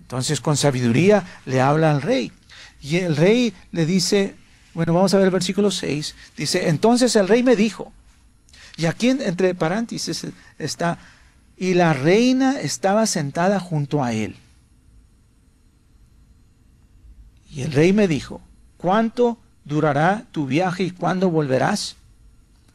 Entonces 0.00 0.40
con 0.40 0.56
sabiduría 0.56 1.26
le 1.44 1.60
habla 1.60 1.90
al 1.90 2.00
rey. 2.00 2.32
Y 2.80 2.96
el 2.96 3.14
rey 3.14 3.52
le 3.70 3.84
dice, 3.84 4.34
bueno, 4.72 4.94
vamos 4.94 5.12
a 5.12 5.18
ver 5.18 5.26
el 5.26 5.30
versículo 5.30 5.70
6. 5.70 6.14
Dice, 6.34 6.70
entonces 6.70 7.14
el 7.14 7.28
rey 7.28 7.42
me 7.42 7.54
dijo, 7.54 7.92
y 8.78 8.86
aquí 8.86 9.10
entre 9.10 9.54
paréntesis 9.54 10.26
está, 10.58 10.96
y 11.58 11.74
la 11.74 11.92
reina 11.92 12.62
estaba 12.62 13.04
sentada 13.04 13.60
junto 13.60 14.02
a 14.02 14.14
él. 14.14 14.36
Y 17.50 17.60
el 17.60 17.72
rey 17.72 17.92
me 17.92 18.08
dijo, 18.08 18.40
¿cuánto 18.82 19.38
durará 19.64 20.24
tu 20.32 20.46
viaje 20.46 20.82
y 20.82 20.90
cuándo 20.90 21.30
volverás? 21.30 21.96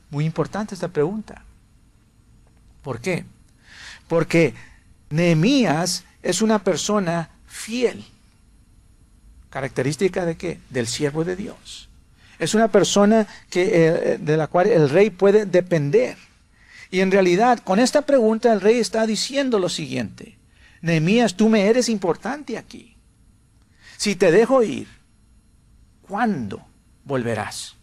Muy 0.09 0.25
importante 0.25 0.73
esta 0.73 0.87
pregunta. 0.87 1.43
¿Por 2.81 3.01
qué? 3.01 3.25
Porque 4.07 4.53
Nehemías 5.09 6.05
es 6.23 6.41
una 6.41 6.63
persona 6.63 7.29
fiel. 7.45 8.05
¿Característica 9.49 10.25
de 10.25 10.37
qué? 10.37 10.59
Del 10.69 10.87
siervo 10.87 11.25
de 11.25 11.35
Dios. 11.35 11.89
Es 12.39 12.53
una 12.55 12.69
persona 12.69 13.27
que, 13.49 13.87
eh, 13.87 14.17
de 14.17 14.37
la 14.37 14.47
cual 14.47 14.67
el 14.67 14.89
rey 14.89 15.09
puede 15.09 15.45
depender. 15.45 16.17
Y 16.89 17.01
en 17.01 17.11
realidad, 17.11 17.59
con 17.59 17.79
esta 17.79 18.03
pregunta 18.03 18.53
el 18.53 18.61
rey 18.61 18.79
está 18.79 19.05
diciendo 19.05 19.59
lo 19.59 19.67
siguiente. 19.67 20.37
Nehemías, 20.81 21.35
tú 21.35 21.49
me 21.49 21.67
eres 21.67 21.89
importante 21.89 22.57
aquí. 22.57 22.95
Si 23.97 24.15
te 24.15 24.31
dejo 24.31 24.63
ir, 24.63 24.87
¿cuándo 26.07 26.65
volverás? 27.03 27.75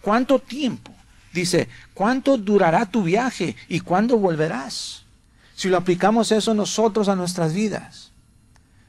¿Cuánto 0.00 0.38
tiempo? 0.38 0.92
Dice, 1.32 1.68
¿cuánto 1.94 2.36
durará 2.36 2.86
tu 2.86 3.02
viaje 3.02 3.56
y 3.68 3.80
cuándo 3.80 4.18
volverás? 4.18 5.04
Si 5.54 5.68
lo 5.68 5.76
aplicamos 5.76 6.32
eso 6.32 6.54
nosotros 6.54 7.08
a 7.08 7.16
nuestras 7.16 7.52
vidas. 7.52 8.12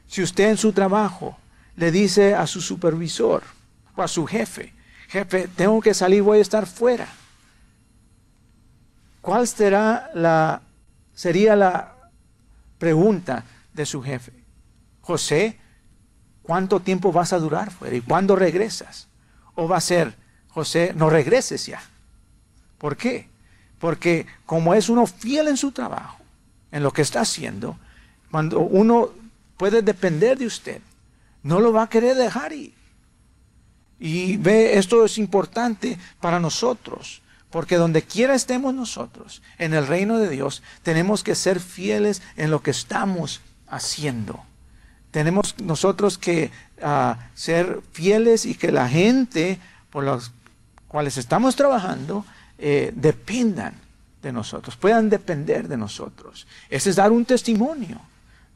Si 0.07 0.23
usted 0.23 0.49
en 0.49 0.57
su 0.57 0.71
trabajo 0.71 1.37
le 1.75 1.91
dice 1.91 2.35
a 2.35 2.47
su 2.47 2.61
supervisor 2.61 3.43
o 3.95 4.01
a 4.01 4.07
su 4.07 4.25
jefe, 4.25 4.73
jefe, 5.07 5.47
tengo 5.47 5.81
que 5.81 5.93
salir, 5.93 6.21
voy 6.21 6.39
a 6.39 6.41
estar 6.41 6.65
fuera. 6.65 7.07
¿Cuál 9.21 9.47
será 9.47 10.09
la, 10.13 10.61
sería 11.13 11.55
la 11.55 11.95
pregunta 12.77 13.43
de 13.73 13.85
su 13.85 14.01
jefe? 14.01 14.31
José, 15.01 15.59
¿cuánto 16.49 16.79
tiempo 16.79 17.11
vas 17.11 17.31
a 17.31 17.37
durar 17.37 17.69
fuera 17.69 17.95
y 17.95 18.01
cuándo 18.01 18.35
regresas? 18.35 19.07
O 19.53 19.67
va 19.67 19.77
a 19.77 19.81
ser, 19.81 20.15
José, 20.47 20.93
no 20.95 21.07
regreses 21.07 21.67
ya. 21.67 21.79
¿Por 22.79 22.97
qué? 22.97 23.29
Porque 23.77 24.25
como 24.47 24.73
es 24.73 24.89
uno 24.89 25.05
fiel 25.05 25.47
en 25.47 25.57
su 25.57 25.71
trabajo, 25.71 26.17
en 26.71 26.81
lo 26.81 26.91
que 26.91 27.03
está 27.03 27.21
haciendo, 27.21 27.77
cuando 28.31 28.61
uno 28.61 29.11
puede 29.57 29.83
depender 29.83 30.39
de 30.39 30.47
usted, 30.47 30.81
no 31.43 31.59
lo 31.59 31.71
va 31.71 31.83
a 31.83 31.89
querer 31.89 32.15
dejar 32.17 32.51
ir. 32.51 32.73
Y 33.99 34.37
ve, 34.37 34.79
esto 34.79 35.05
es 35.05 35.19
importante 35.19 35.99
para 36.19 36.39
nosotros. 36.39 37.21
Porque 37.51 37.75
donde 37.75 38.01
quiera 38.01 38.33
estemos 38.33 38.73
nosotros, 38.73 39.43
en 39.59 39.75
el 39.75 39.85
reino 39.85 40.17
de 40.17 40.29
Dios, 40.29 40.63
tenemos 40.81 41.23
que 41.23 41.35
ser 41.35 41.59
fieles 41.59 42.23
en 42.37 42.49
lo 42.49 42.63
que 42.63 42.71
estamos 42.71 43.39
haciendo. 43.67 44.48
Tenemos 45.11 45.55
nosotros 45.59 46.17
que 46.17 46.51
ah, 46.81 47.17
ser 47.33 47.81
fieles 47.91 48.45
y 48.45 48.55
que 48.55 48.71
la 48.71 48.87
gente 48.87 49.59
por 49.89 50.03
los 50.03 50.31
cuales 50.87 51.17
estamos 51.17 51.55
trabajando 51.55 52.25
eh, 52.57 52.91
dependan 52.95 53.73
de 54.21 54.31
nosotros, 54.31 54.75
puedan 54.75 55.09
depender 55.09 55.67
de 55.67 55.77
nosotros. 55.77 56.45
Ese 56.69 56.89
es 56.89 56.95
dar 56.97 57.11
un 57.11 57.25
testimonio. 57.25 58.01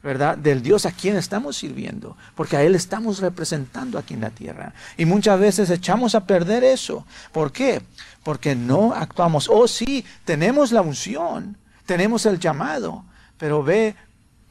¿verdad? 0.04 0.36
Del 0.36 0.62
Dios 0.62 0.84
a 0.84 0.92
quien 0.92 1.16
estamos 1.16 1.56
sirviendo, 1.56 2.14
porque 2.34 2.58
a 2.58 2.62
Él 2.62 2.74
estamos 2.74 3.20
representando 3.20 3.98
aquí 3.98 4.12
en 4.12 4.20
la 4.20 4.28
tierra. 4.28 4.74
Y 4.98 5.06
muchas 5.06 5.40
veces 5.40 5.70
echamos 5.70 6.14
a 6.14 6.26
perder 6.26 6.62
eso. 6.62 7.06
¿Por 7.32 7.52
qué? 7.52 7.80
Porque 8.22 8.54
no 8.54 8.92
actuamos. 8.92 9.48
Oh, 9.48 9.66
sí, 9.66 10.04
tenemos 10.26 10.72
la 10.72 10.82
unción, 10.82 11.56
tenemos 11.86 12.26
el 12.26 12.38
llamado, 12.38 13.02
pero 13.38 13.62
ve 13.62 13.96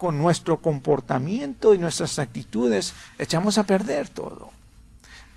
con 0.03 0.17
nuestro 0.17 0.59
comportamiento 0.59 1.73
y 1.73 1.77
nuestras 1.77 2.19
actitudes, 2.19 2.93
echamos 3.17 3.57
a 3.57 3.63
perder 3.63 4.09
todo. 4.09 4.51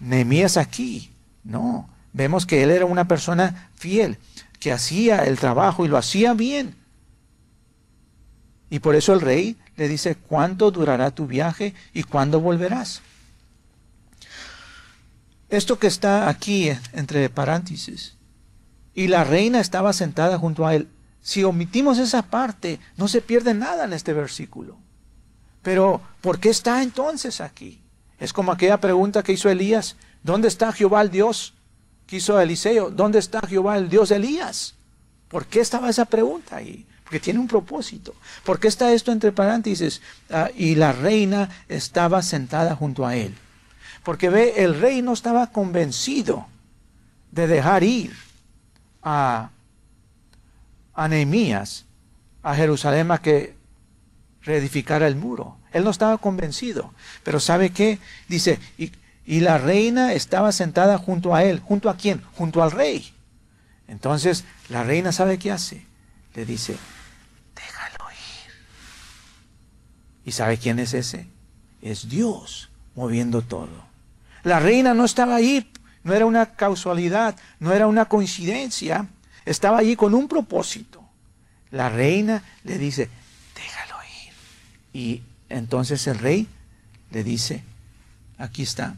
Nehemías 0.00 0.56
aquí, 0.56 1.12
no. 1.44 1.88
Vemos 2.12 2.46
que 2.46 2.64
él 2.64 2.72
era 2.72 2.84
una 2.84 3.06
persona 3.06 3.70
fiel, 3.76 4.18
que 4.58 4.72
hacía 4.72 5.18
el 5.24 5.38
trabajo 5.38 5.84
y 5.84 5.88
lo 5.88 5.96
hacía 5.96 6.34
bien. 6.34 6.74
Y 8.68 8.80
por 8.80 8.96
eso 8.96 9.12
el 9.12 9.20
rey 9.20 9.56
le 9.76 9.86
dice, 9.86 10.16
¿cuánto 10.16 10.72
durará 10.72 11.12
tu 11.12 11.28
viaje 11.28 11.72
y 11.94 12.02
cuándo 12.02 12.40
volverás? 12.40 13.02
Esto 15.48 15.78
que 15.78 15.86
está 15.86 16.28
aquí 16.28 16.72
entre 16.92 17.30
paréntesis, 17.30 18.16
y 18.94 19.06
la 19.06 19.22
reina 19.22 19.60
estaba 19.60 19.92
sentada 19.92 20.40
junto 20.40 20.66
a 20.66 20.74
él. 20.74 20.88
Si 21.26 21.42
omitimos 21.42 21.98
esa 21.98 22.22
parte, 22.22 22.78
no 22.96 23.08
se 23.08 23.20
pierde 23.20 23.52
nada 23.52 23.86
en 23.86 23.92
este 23.92 24.12
versículo. 24.12 24.76
Pero, 25.60 26.00
¿por 26.20 26.38
qué 26.38 26.50
está 26.50 26.84
entonces 26.84 27.40
aquí? 27.40 27.82
Es 28.20 28.32
como 28.32 28.52
aquella 28.52 28.80
pregunta 28.80 29.24
que 29.24 29.32
hizo 29.32 29.50
Elías, 29.50 29.96
¿dónde 30.22 30.46
está 30.46 30.70
Jehová 30.70 31.02
el 31.02 31.10
Dios? 31.10 31.54
Que 32.06 32.18
hizo 32.18 32.38
Eliseo, 32.38 32.90
¿dónde 32.90 33.18
está 33.18 33.40
Jehová 33.40 33.76
el 33.76 33.88
Dios 33.88 34.12
Elías? 34.12 34.76
¿Por 35.26 35.46
qué 35.46 35.58
estaba 35.58 35.90
esa 35.90 36.04
pregunta 36.04 36.54
ahí? 36.58 36.86
porque 37.02 37.20
tiene 37.20 37.38
un 37.38 37.48
propósito. 37.48 38.14
¿Por 38.44 38.58
qué 38.58 38.66
está 38.66 38.92
esto 38.92 39.10
entre 39.12 39.30
paréntesis? 39.30 40.02
Ah, 40.28 40.50
y 40.56 40.74
la 40.74 40.92
reina 40.92 41.48
estaba 41.68 42.20
sentada 42.22 42.74
junto 42.74 43.06
a 43.06 43.14
él. 43.14 43.32
Porque 44.02 44.28
ve, 44.28 44.54
el 44.64 44.80
rey 44.80 45.02
no 45.02 45.12
estaba 45.12 45.52
convencido 45.52 46.46
de 47.30 47.46
dejar 47.46 47.84
ir 47.84 48.12
a, 49.04 49.50
a 50.96 51.08
Nehemías 51.08 51.84
a 52.42 52.54
Jerusalén 52.54 53.10
a 53.10 53.18
que 53.18 53.56
reedificara 54.42 55.06
el 55.06 55.16
muro. 55.16 55.58
Él 55.72 55.84
no 55.84 55.90
estaba 55.90 56.18
convencido. 56.18 56.92
Pero 57.22 57.40
¿sabe 57.40 57.70
qué? 57.70 57.98
Dice, 58.28 58.58
y, 58.78 58.92
y 59.24 59.40
la 59.40 59.58
reina 59.58 60.12
estaba 60.12 60.52
sentada 60.52 60.98
junto 60.98 61.34
a 61.34 61.44
él. 61.44 61.60
¿Junto 61.60 61.90
a 61.90 61.96
quién? 61.96 62.22
Junto 62.34 62.62
al 62.62 62.70
rey. 62.70 63.12
Entonces, 63.88 64.44
la 64.68 64.84
reina 64.84 65.12
sabe 65.12 65.38
qué 65.38 65.52
hace. 65.52 65.86
Le 66.34 66.46
dice, 66.46 66.76
¿Y 70.26 70.32
sabe 70.32 70.58
quién 70.58 70.80
es 70.80 70.92
ese? 70.92 71.28
Es 71.80 72.08
Dios 72.08 72.68
moviendo 72.96 73.42
todo. 73.42 73.86
La 74.42 74.58
reina 74.58 74.92
no 74.92 75.04
estaba 75.04 75.36
ahí, 75.36 75.70
no 76.02 76.14
era 76.14 76.26
una 76.26 76.56
casualidad, 76.56 77.36
no 77.60 77.72
era 77.72 77.86
una 77.86 78.06
coincidencia, 78.06 79.06
estaba 79.46 79.78
allí 79.78 79.96
con 79.96 80.14
un 80.14 80.28
propósito. 80.28 81.02
La 81.70 81.88
reina 81.88 82.42
le 82.64 82.76
dice, 82.76 83.08
déjalo 83.54 83.96
ir. 84.24 84.32
Y 84.92 85.22
entonces 85.48 86.06
el 86.06 86.18
rey 86.18 86.46
le 87.10 87.24
dice, 87.24 87.62
aquí 88.36 88.62
está. 88.62 88.96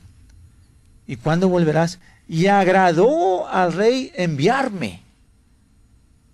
¿Y 1.06 1.16
cuándo 1.16 1.48
volverás? 1.48 2.00
Y 2.28 2.46
agradó 2.46 3.48
al 3.48 3.72
rey 3.72 4.10
enviarme. 4.16 5.02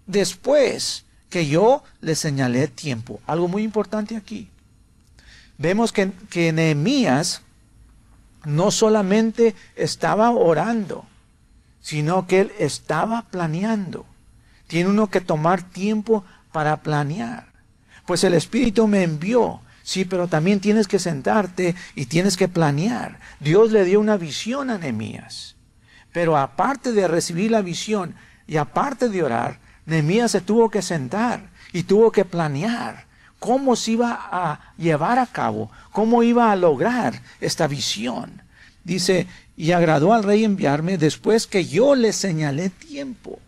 Después 0.07 1.05
que 1.29 1.47
yo 1.47 1.85
le 2.01 2.15
señalé 2.15 2.69
tiempo. 2.69 3.21
Algo 3.27 3.49
muy 3.49 3.63
importante 3.63 4.17
aquí 4.17 4.49
vemos 5.59 5.93
que, 5.93 6.11
que 6.31 6.53
Nehemías 6.53 7.43
no 8.45 8.71
solamente 8.71 9.55
estaba 9.77 10.31
orando, 10.31 11.07
sino 11.85 12.27
que 12.27 12.41
él 12.41 12.53
estaba 12.59 13.27
planeando. 13.31 14.07
Tiene 14.67 14.89
uno 14.89 15.11
que 15.11 15.21
tomar 15.21 15.63
tiempo 15.63 16.25
para 16.51 16.79
planear. 16.79 17.49
Pues 18.07 18.25
el 18.25 18.33
Espíritu 18.33 18.89
me 18.89 19.03
envió. 19.03 19.61
Sí, 19.83 20.07
pero 20.07 20.27
también 20.27 20.61
tienes 20.61 20.89
que 20.89 20.99
sentarte 20.99 21.75
y 21.95 22.07
tienes 22.07 22.39
que 22.39 22.49
planear. 22.49 23.21
Dios 23.39 23.71
le 23.71 23.85
dio 23.85 24.01
una 24.01 24.17
visión 24.17 24.71
a 24.71 24.79
Nehemías. 24.79 25.57
Pero 26.11 26.39
aparte 26.39 26.93
de 26.93 27.07
recibir 27.07 27.51
la 27.51 27.61
visión 27.61 28.15
y 28.47 28.57
aparte 28.57 29.11
de 29.11 29.23
orar, 29.23 29.59
Nehemías 29.85 30.31
se 30.31 30.41
tuvo 30.41 30.71
que 30.71 30.81
sentar 30.81 31.51
y 31.75 31.83
tuvo 31.83 32.11
que 32.11 32.25
planear 32.25 33.05
cómo 33.39 33.77
se 33.77 33.91
iba 33.91 34.19
a 34.33 34.73
llevar 34.79 35.19
a 35.19 35.27
cabo, 35.27 35.71
cómo 35.93 36.23
iba 36.23 36.51
a 36.51 36.57
lograr 36.57 37.21
esta 37.43 37.67
visión. 37.67 38.41
Dice, 38.85 39.27
y 39.57 39.73
agradó 39.73 40.13
al 40.13 40.23
rey 40.23 40.45
enviarme 40.45 40.99
después 40.99 41.47
que 41.47 41.65
yo 41.65 41.95
le 41.95 42.13
señalé 42.13 42.71
tiempo. 42.71 43.39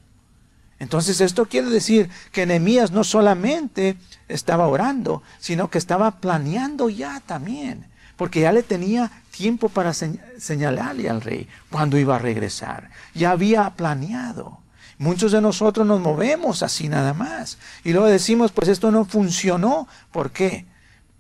Entonces 0.79 1.21
esto 1.21 1.47
quiere 1.47 1.71
decir 1.71 2.11
que 2.33 2.47
Nehemías 2.47 2.91
no 2.91 3.05
solamente 3.05 3.97
estaba 4.29 4.67
orando, 4.67 5.23
sino 5.39 5.71
que 5.71 5.79
estaba 5.79 6.21
planeando 6.21 6.91
ya 6.91 7.21
también, 7.25 7.87
porque 8.17 8.41
ya 8.41 8.53
le 8.53 8.63
tenía 8.63 9.11
tiempo 9.31 9.69
para 9.69 9.93
señalarle 9.95 11.09
al 11.09 11.21
rey 11.23 11.49
cuando 11.71 11.99
iba 11.99 12.17
a 12.17 12.21
regresar. 12.21 12.91
Ya 13.15 13.31
había 13.31 13.71
planeado. 13.71 14.59
Muchos 14.99 15.33
de 15.33 15.43
nosotros 15.43 15.87
nos 15.87 16.01
movemos 16.01 16.63
así 16.63 16.89
nada 16.89 17.13
más. 17.13 17.59
Y 17.85 17.93
luego 17.93 18.07
decimos, 18.07 18.53
pues 18.53 18.69
esto 18.69 18.91
no 18.91 19.05
funcionó. 19.05 19.89
¿Por 20.11 20.31
qué? 20.31 20.65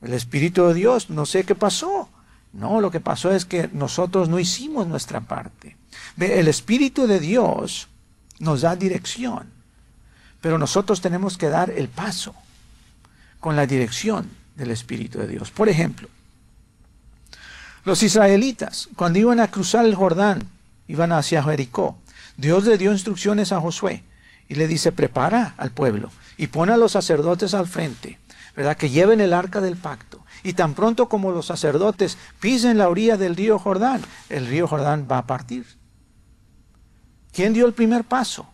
El 0.00 0.14
Espíritu 0.14 0.66
de 0.66 0.74
Dios, 0.74 1.10
no 1.10 1.26
sé 1.26 1.44
qué 1.44 1.54
pasó. 1.54 2.08
No, 2.56 2.80
lo 2.80 2.90
que 2.90 3.00
pasó 3.00 3.32
es 3.32 3.44
que 3.44 3.68
nosotros 3.72 4.28
no 4.28 4.38
hicimos 4.38 4.86
nuestra 4.86 5.20
parte. 5.20 5.76
El 6.18 6.48
Espíritu 6.48 7.06
de 7.06 7.20
Dios 7.20 7.88
nos 8.38 8.62
da 8.62 8.76
dirección, 8.76 9.50
pero 10.40 10.58
nosotros 10.58 11.00
tenemos 11.00 11.36
que 11.36 11.50
dar 11.50 11.70
el 11.70 11.88
paso 11.88 12.34
con 13.40 13.56
la 13.56 13.66
dirección 13.66 14.30
del 14.54 14.70
Espíritu 14.70 15.18
de 15.18 15.28
Dios. 15.28 15.50
Por 15.50 15.68
ejemplo, 15.68 16.08
los 17.84 18.02
israelitas, 18.02 18.88
cuando 18.96 19.18
iban 19.18 19.38
a 19.38 19.50
cruzar 19.50 19.84
el 19.84 19.94
Jordán, 19.94 20.48
iban 20.88 21.12
hacia 21.12 21.42
Jericó, 21.42 21.98
Dios 22.36 22.64
le 22.64 22.78
dio 22.78 22.90
instrucciones 22.90 23.52
a 23.52 23.60
Josué 23.60 24.02
y 24.48 24.54
le 24.54 24.66
dice, 24.66 24.92
prepara 24.92 25.54
al 25.58 25.70
pueblo 25.70 26.10
y 26.36 26.48
pone 26.48 26.72
a 26.72 26.76
los 26.76 26.92
sacerdotes 26.92 27.54
al 27.54 27.66
frente, 27.66 28.18
¿verdad? 28.56 28.76
Que 28.76 28.90
lleven 28.90 29.20
el 29.20 29.32
arca 29.32 29.60
del 29.60 29.76
pacto. 29.76 30.24
Y 30.42 30.52
tan 30.52 30.74
pronto 30.74 31.08
como 31.08 31.30
los 31.30 31.46
sacerdotes 31.46 32.18
pisen 32.40 32.78
la 32.78 32.88
orilla 32.88 33.16
del 33.16 33.36
río 33.36 33.58
Jordán, 33.58 34.02
el 34.28 34.46
río 34.46 34.68
Jordán 34.68 35.06
va 35.10 35.18
a 35.18 35.26
partir. 35.26 35.66
¿Quién 37.32 37.52
dio 37.52 37.66
el 37.66 37.74
primer 37.74 38.04
paso? 38.04 38.46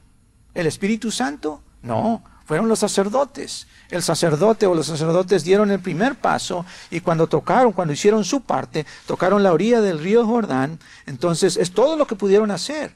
¿El 0.54 0.66
Espíritu 0.66 1.10
Santo? 1.10 1.62
No, 1.82 2.22
fueron 2.44 2.68
los 2.68 2.80
sacerdotes. 2.80 3.66
El 3.90 4.02
sacerdote 4.02 4.66
o 4.66 4.74
los 4.74 4.86
sacerdotes 4.86 5.44
dieron 5.44 5.70
el 5.70 5.80
primer 5.80 6.16
paso 6.16 6.64
y 6.90 7.00
cuando 7.00 7.26
tocaron, 7.26 7.72
cuando 7.72 7.94
hicieron 7.94 8.24
su 8.24 8.40
parte, 8.40 8.86
tocaron 9.06 9.42
la 9.42 9.52
orilla 9.52 9.80
del 9.80 9.98
río 9.98 10.26
Jordán, 10.26 10.78
entonces 11.06 11.56
es 11.56 11.72
todo 11.72 11.96
lo 11.96 12.06
que 12.06 12.16
pudieron 12.16 12.50
hacer. 12.50 12.94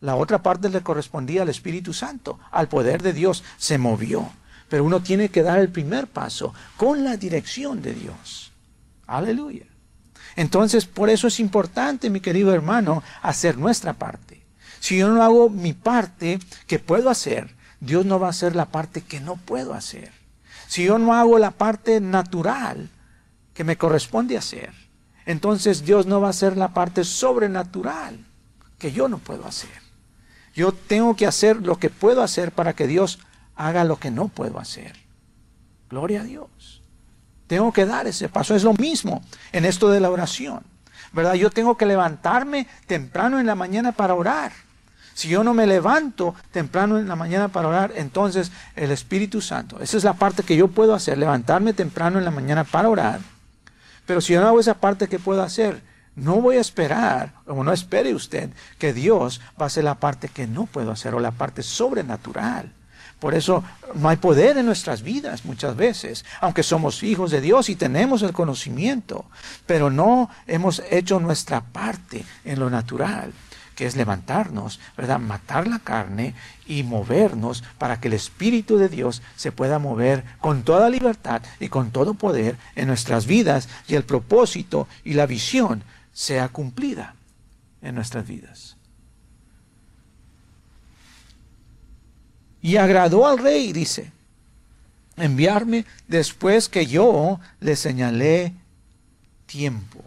La 0.00 0.14
otra 0.14 0.42
parte 0.42 0.68
le 0.68 0.82
correspondía 0.82 1.42
al 1.42 1.48
Espíritu 1.48 1.92
Santo, 1.92 2.38
al 2.50 2.68
poder 2.68 3.02
de 3.02 3.12
Dios, 3.12 3.42
se 3.56 3.78
movió. 3.78 4.30
Pero 4.68 4.84
uno 4.84 5.00
tiene 5.00 5.28
que 5.30 5.42
dar 5.42 5.58
el 5.58 5.70
primer 5.70 6.06
paso 6.06 6.54
con 6.76 7.04
la 7.04 7.16
dirección 7.16 7.80
de 7.82 7.94
Dios. 7.94 8.52
Aleluya. 9.06 9.66
Entonces, 10.36 10.86
por 10.86 11.10
eso 11.10 11.26
es 11.26 11.40
importante, 11.40 12.10
mi 12.10 12.20
querido 12.20 12.52
hermano, 12.52 13.02
hacer 13.22 13.58
nuestra 13.58 13.94
parte. 13.94 14.44
Si 14.80 14.98
yo 14.98 15.08
no 15.08 15.22
hago 15.22 15.50
mi 15.50 15.72
parte 15.72 16.38
que 16.66 16.78
puedo 16.78 17.10
hacer, 17.10 17.56
Dios 17.80 18.06
no 18.06 18.20
va 18.20 18.28
a 18.28 18.30
hacer 18.30 18.54
la 18.54 18.66
parte 18.66 19.02
que 19.02 19.20
no 19.20 19.36
puedo 19.36 19.74
hacer. 19.74 20.12
Si 20.68 20.84
yo 20.84 20.98
no 20.98 21.14
hago 21.14 21.38
la 21.38 21.50
parte 21.50 22.00
natural 22.00 22.88
que 23.54 23.64
me 23.64 23.76
corresponde 23.76 24.36
hacer, 24.36 24.72
entonces 25.26 25.84
Dios 25.84 26.06
no 26.06 26.20
va 26.20 26.28
a 26.28 26.30
hacer 26.30 26.56
la 26.56 26.74
parte 26.74 27.04
sobrenatural 27.04 28.24
que 28.78 28.92
yo 28.92 29.08
no 29.08 29.18
puedo 29.18 29.46
hacer. 29.46 29.70
Yo 30.54 30.72
tengo 30.72 31.16
que 31.16 31.26
hacer 31.26 31.56
lo 31.66 31.78
que 31.78 31.90
puedo 31.90 32.22
hacer 32.22 32.52
para 32.52 32.74
que 32.74 32.86
Dios 32.86 33.18
haga 33.58 33.84
lo 33.84 33.96
que 33.96 34.10
no 34.10 34.28
puedo 34.28 34.58
hacer. 34.58 34.96
Gloria 35.90 36.22
a 36.22 36.24
Dios. 36.24 36.82
Tengo 37.46 37.72
que 37.72 37.84
dar 37.84 38.06
ese 38.06 38.28
paso. 38.28 38.54
Es 38.54 38.62
lo 38.62 38.72
mismo 38.72 39.22
en 39.52 39.64
esto 39.66 39.90
de 39.90 40.00
la 40.00 40.10
oración. 40.10 40.62
¿Verdad? 41.12 41.34
Yo 41.34 41.50
tengo 41.50 41.76
que 41.76 41.86
levantarme 41.86 42.66
temprano 42.86 43.40
en 43.40 43.46
la 43.46 43.54
mañana 43.54 43.92
para 43.92 44.14
orar. 44.14 44.52
Si 45.14 45.28
yo 45.28 45.42
no 45.42 45.52
me 45.52 45.66
levanto 45.66 46.34
temprano 46.52 46.98
en 46.98 47.08
la 47.08 47.16
mañana 47.16 47.48
para 47.48 47.68
orar, 47.68 47.92
entonces 47.96 48.52
el 48.76 48.92
Espíritu 48.92 49.40
Santo, 49.40 49.80
esa 49.80 49.96
es 49.96 50.04
la 50.04 50.12
parte 50.12 50.44
que 50.44 50.56
yo 50.56 50.68
puedo 50.68 50.94
hacer, 50.94 51.18
levantarme 51.18 51.72
temprano 51.72 52.18
en 52.18 52.24
la 52.24 52.30
mañana 52.30 52.62
para 52.62 52.88
orar. 52.88 53.18
Pero 54.06 54.20
si 54.20 54.34
yo 54.34 54.40
no 54.40 54.46
hago 54.46 54.60
esa 54.60 54.74
parte 54.74 55.08
que 55.08 55.18
puedo 55.18 55.42
hacer, 55.42 55.82
no 56.14 56.40
voy 56.40 56.56
a 56.56 56.60
esperar, 56.60 57.32
o 57.46 57.64
no 57.64 57.72
espere 57.72 58.14
usted, 58.14 58.50
que 58.78 58.92
Dios 58.92 59.40
va 59.60 59.64
a 59.64 59.66
hacer 59.66 59.82
la 59.82 59.96
parte 59.96 60.28
que 60.28 60.46
no 60.46 60.66
puedo 60.66 60.92
hacer 60.92 61.16
o 61.16 61.20
la 61.20 61.32
parte 61.32 61.64
sobrenatural. 61.64 62.72
Por 63.18 63.34
eso 63.34 63.64
no 63.94 64.08
hay 64.08 64.16
poder 64.16 64.56
en 64.58 64.66
nuestras 64.66 65.02
vidas 65.02 65.44
muchas 65.44 65.76
veces, 65.76 66.24
aunque 66.40 66.62
somos 66.62 67.02
hijos 67.02 67.30
de 67.30 67.40
Dios 67.40 67.68
y 67.68 67.74
tenemos 67.74 68.22
el 68.22 68.32
conocimiento, 68.32 69.24
pero 69.66 69.90
no 69.90 70.30
hemos 70.46 70.82
hecho 70.90 71.18
nuestra 71.18 71.60
parte 71.60 72.24
en 72.44 72.60
lo 72.60 72.70
natural, 72.70 73.32
que 73.74 73.86
es 73.86 73.96
levantarnos, 73.96 74.78
¿verdad? 74.96 75.18
Matar 75.18 75.66
la 75.66 75.80
carne 75.80 76.34
y 76.66 76.84
movernos 76.84 77.64
para 77.78 78.00
que 78.00 78.06
el 78.06 78.14
Espíritu 78.14 78.76
de 78.76 78.88
Dios 78.88 79.20
se 79.34 79.50
pueda 79.50 79.80
mover 79.80 80.24
con 80.40 80.62
toda 80.62 80.88
libertad 80.88 81.42
y 81.58 81.68
con 81.68 81.90
todo 81.90 82.14
poder 82.14 82.56
en 82.76 82.86
nuestras 82.86 83.26
vidas 83.26 83.68
y 83.88 83.96
el 83.96 84.04
propósito 84.04 84.86
y 85.02 85.14
la 85.14 85.26
visión 85.26 85.82
sea 86.12 86.48
cumplida 86.48 87.14
en 87.82 87.96
nuestras 87.96 88.26
vidas. 88.26 88.77
Y 92.62 92.76
agradó 92.76 93.26
al 93.26 93.38
rey, 93.38 93.72
dice, 93.72 94.10
enviarme 95.16 95.84
después 96.06 96.68
que 96.68 96.86
yo 96.86 97.40
le 97.60 97.76
señalé 97.76 98.54
tiempo. 99.46 100.04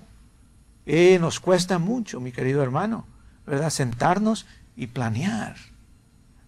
Eh, 0.85 1.17
nos 1.19 1.39
cuesta 1.39 1.79
mucho, 1.79 2.19
mi 2.19 2.31
querido 2.31 2.63
hermano, 2.63 3.05
¿verdad? 3.45 3.69
Sentarnos 3.69 4.45
y 4.75 4.87
planear, 4.87 5.55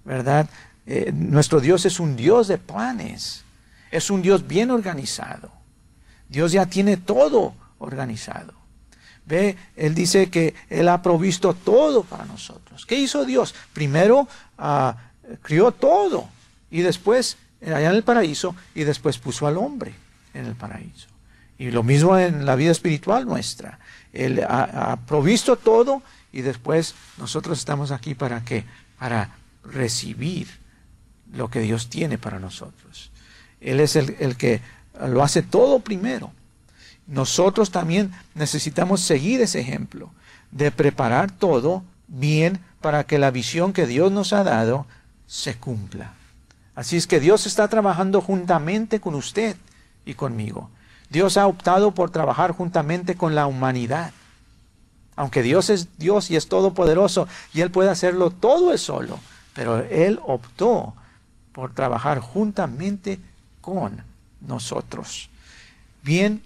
¿verdad? 0.04 0.50
Eh, 0.86 1.12
nuestro 1.14 1.62
Dios 1.62 1.86
es 1.86 2.00
un 2.00 2.16
Dios 2.16 2.48
de 2.48 2.58
planes, 2.58 3.44
es 3.92 4.10
un 4.10 4.22
Dios 4.22 4.48
bien 4.48 4.72
organizado. 4.72 5.52
Dios 6.28 6.52
ya 6.52 6.66
tiene 6.66 6.98
todo 6.98 7.54
organizado. 7.78 8.54
Ve, 9.26 9.56
Él 9.76 9.96
dice 9.96 10.30
que 10.30 10.54
Él 10.70 10.90
ha 10.90 11.02
provisto 11.02 11.54
todo 11.54 12.04
para 12.04 12.26
nosotros. 12.26 12.86
¿Qué 12.86 13.00
hizo 13.00 13.24
Dios? 13.24 13.56
Primero 13.72 14.28
ah, 14.58 14.98
crió 15.42 15.72
todo 15.72 16.30
y 16.70 16.82
después 16.82 17.38
allá 17.66 17.90
en 17.90 17.96
el 17.96 18.04
paraíso 18.04 18.56
y 18.76 18.84
después 18.84 19.18
puso 19.18 19.48
al 19.48 19.58
hombre 19.58 19.94
en 20.34 20.46
el 20.46 20.56
paraíso. 20.56 21.08
Y 21.58 21.72
lo 21.72 21.84
mismo 21.84 22.18
en 22.18 22.46
la 22.46 22.56
vida 22.56 22.72
espiritual 22.72 23.26
nuestra. 23.26 23.80
Él 24.12 24.44
ha, 24.48 24.92
ha 24.92 24.96
provisto 24.98 25.56
todo 25.56 26.02
y 26.32 26.42
después 26.42 26.96
nosotros 27.18 27.60
estamos 27.60 27.92
aquí 27.92 28.16
para 28.16 28.44
qué? 28.44 28.66
Para 28.98 29.36
recibir 29.64 30.48
lo 31.34 31.50
que 31.50 31.62
Dios 31.62 31.90
tiene 31.90 32.18
para 32.18 32.40
nosotros. 32.40 33.12
Él 33.62 33.80
es 33.80 33.96
el, 33.96 34.16
el 34.20 34.36
que 34.36 34.62
lo 35.08 35.24
hace 35.24 35.42
todo 35.42 35.80
primero. 35.80 36.32
Nosotros 37.08 37.72
también 37.72 38.12
necesitamos 38.36 39.02
seguir 39.02 39.42
ese 39.42 39.60
ejemplo 39.60 40.12
de 40.52 40.72
preparar 40.72 41.32
todo 41.32 41.84
bien 42.08 42.60
para 42.82 43.06
que 43.06 43.20
la 43.20 43.32
visión 43.32 43.74
que 43.74 43.88
Dios 43.88 44.12
nos 44.12 44.34
ha 44.34 44.44
dado 44.44 44.86
se 45.34 45.56
cumpla. 45.56 46.14
Así 46.76 46.96
es 46.96 47.08
que 47.08 47.20
Dios 47.20 47.48
está 47.48 47.68
trabajando 47.68 48.22
juntamente 48.22 49.00
con 49.00 49.16
usted 49.16 49.58
y 50.06 50.14
conmigo. 50.14 50.70
Dios 51.10 51.38
ha 51.38 51.48
optado 51.48 51.92
por 51.96 52.12
trabajar 52.12 52.52
juntamente 52.52 53.16
con 53.16 53.34
la 53.34 53.48
humanidad. 53.48 54.12
Aunque 55.16 55.42
Dios 55.42 55.72
es 55.72 55.98
Dios 55.98 56.30
y 56.30 56.36
es 56.36 56.48
todopoderoso 56.48 57.28
y 57.52 57.62
Él 57.62 57.72
puede 57.72 57.90
hacerlo 57.90 58.30
todo 58.30 58.72
él 58.72 58.78
solo, 58.78 59.20
pero 59.56 59.80
Él 59.80 60.20
optó 60.24 60.94
por 61.52 61.74
trabajar 61.74 62.20
juntamente 62.20 63.20
con 63.62 64.04
nosotros. 64.42 65.30
Bien, 66.04 66.44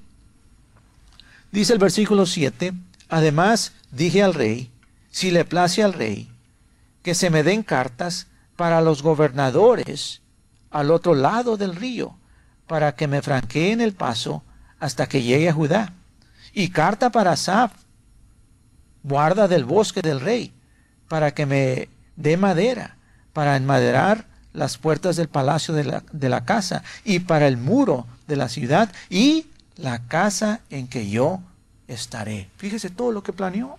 Dice 1.51 1.73
el 1.73 1.79
versículo 1.79 2.25
7, 2.25 2.73
además 3.09 3.71
dije 3.91 4.21
al 4.21 4.33
rey, 4.33 4.69
si 5.11 5.31
le 5.31 5.45
place 5.45 5.81
al 5.81 5.93
rey, 5.93 6.29
que 7.03 7.15
se 7.15 7.29
me 7.29 7.41
den 7.41 7.63
cartas 7.63 8.27
para 8.57 8.81
los 8.81 9.01
gobernadores 9.01 10.21
al 10.71 10.91
otro 10.91 11.15
lado 11.15 11.55
del 11.55 11.75
río, 11.75 12.17
para 12.67 12.95
que 12.95 13.07
me 13.07 13.21
franqueen 13.21 13.79
el 13.79 13.93
paso 13.93 14.43
hasta 14.79 15.07
que 15.07 15.23
llegue 15.23 15.47
a 15.47 15.53
Judá. 15.53 15.93
Y 16.51 16.69
carta 16.69 17.09
para 17.11 17.31
Asaf, 17.31 17.71
guarda 19.03 19.47
del 19.47 19.63
bosque 19.63 20.01
del 20.01 20.19
rey, 20.19 20.51
para 21.07 21.33
que 21.33 21.45
me 21.45 21.87
dé 22.17 22.35
madera, 22.35 22.97
para 23.31 23.55
enmaderar 23.55 24.25
las 24.51 24.77
puertas 24.77 25.15
del 25.15 25.29
palacio 25.29 25.73
de 25.73 25.85
la, 25.85 26.03
de 26.11 26.29
la 26.29 26.43
casa 26.43 26.83
y 27.05 27.19
para 27.19 27.47
el 27.47 27.57
muro 27.57 28.07
de 28.27 28.35
la 28.35 28.49
ciudad 28.49 28.91
y 29.09 29.45
la 29.75 30.07
casa 30.07 30.61
en 30.71 30.87
que 30.87 31.09
yo 31.09 31.39
estaré. 31.87 32.49
Fíjese 32.57 32.89
todo 32.89 33.11
lo 33.11 33.23
que 33.23 33.33
planeó. 33.33 33.77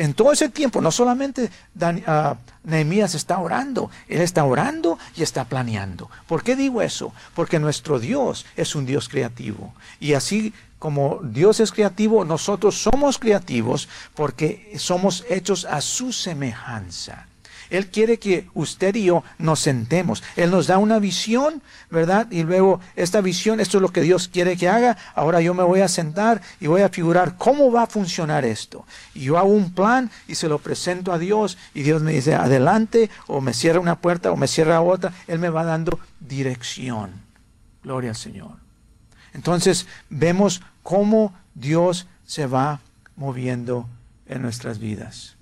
En 0.00 0.14
todo 0.14 0.32
ese 0.32 0.48
tiempo, 0.48 0.80
no 0.80 0.90
solamente 0.90 1.50
uh, 1.78 2.34
Nehemías 2.64 3.14
está 3.14 3.38
orando, 3.38 3.90
él 4.08 4.22
está 4.22 4.44
orando 4.46 4.98
y 5.14 5.22
está 5.22 5.44
planeando. 5.44 6.08
¿Por 6.26 6.42
qué 6.42 6.56
digo 6.56 6.80
eso? 6.80 7.12
Porque 7.34 7.58
nuestro 7.58 8.00
Dios 8.00 8.46
es 8.56 8.74
un 8.74 8.86
Dios 8.86 9.10
creativo. 9.10 9.74
Y 10.00 10.14
así 10.14 10.54
como 10.78 11.20
Dios 11.22 11.60
es 11.60 11.70
creativo, 11.70 12.24
nosotros 12.24 12.80
somos 12.80 13.18
creativos 13.18 13.90
porque 14.14 14.72
somos 14.78 15.22
hechos 15.28 15.66
a 15.66 15.82
su 15.82 16.14
semejanza. 16.14 17.26
Él 17.70 17.88
quiere 17.88 18.18
que 18.18 18.48
usted 18.54 18.94
y 18.96 19.04
yo 19.04 19.24
nos 19.38 19.60
sentemos. 19.60 20.22
Él 20.36 20.50
nos 20.50 20.66
da 20.66 20.78
una 20.78 20.98
visión, 20.98 21.62
¿verdad? 21.90 22.26
Y 22.30 22.42
luego 22.42 22.80
esta 22.96 23.20
visión, 23.20 23.60
esto 23.60 23.78
es 23.78 23.82
lo 23.82 23.90
que 23.90 24.02
Dios 24.02 24.28
quiere 24.28 24.56
que 24.56 24.68
haga. 24.68 24.96
Ahora 25.14 25.40
yo 25.40 25.54
me 25.54 25.62
voy 25.62 25.80
a 25.80 25.88
sentar 25.88 26.42
y 26.60 26.66
voy 26.66 26.82
a 26.82 26.88
figurar 26.88 27.36
cómo 27.36 27.70
va 27.70 27.84
a 27.84 27.86
funcionar 27.86 28.44
esto. 28.44 28.84
Y 29.14 29.20
yo 29.20 29.38
hago 29.38 29.48
un 29.48 29.72
plan 29.72 30.10
y 30.28 30.34
se 30.34 30.48
lo 30.48 30.58
presento 30.58 31.12
a 31.12 31.18
Dios 31.18 31.56
y 31.74 31.82
Dios 31.82 32.02
me 32.02 32.12
dice 32.12 32.34
adelante 32.34 33.10
o 33.26 33.40
me 33.40 33.54
cierra 33.54 33.80
una 33.80 34.00
puerta 34.00 34.32
o 34.32 34.36
me 34.36 34.48
cierra 34.48 34.80
otra. 34.80 35.12
Él 35.26 35.38
me 35.38 35.48
va 35.48 35.64
dando 35.64 35.98
dirección. 36.20 37.12
Gloria 37.82 38.10
al 38.10 38.16
Señor. 38.16 38.56
Entonces 39.32 39.86
vemos 40.08 40.62
cómo 40.82 41.34
Dios 41.54 42.06
se 42.26 42.46
va 42.46 42.80
moviendo 43.16 43.88
en 44.26 44.42
nuestras 44.42 44.78
vidas. 44.78 45.36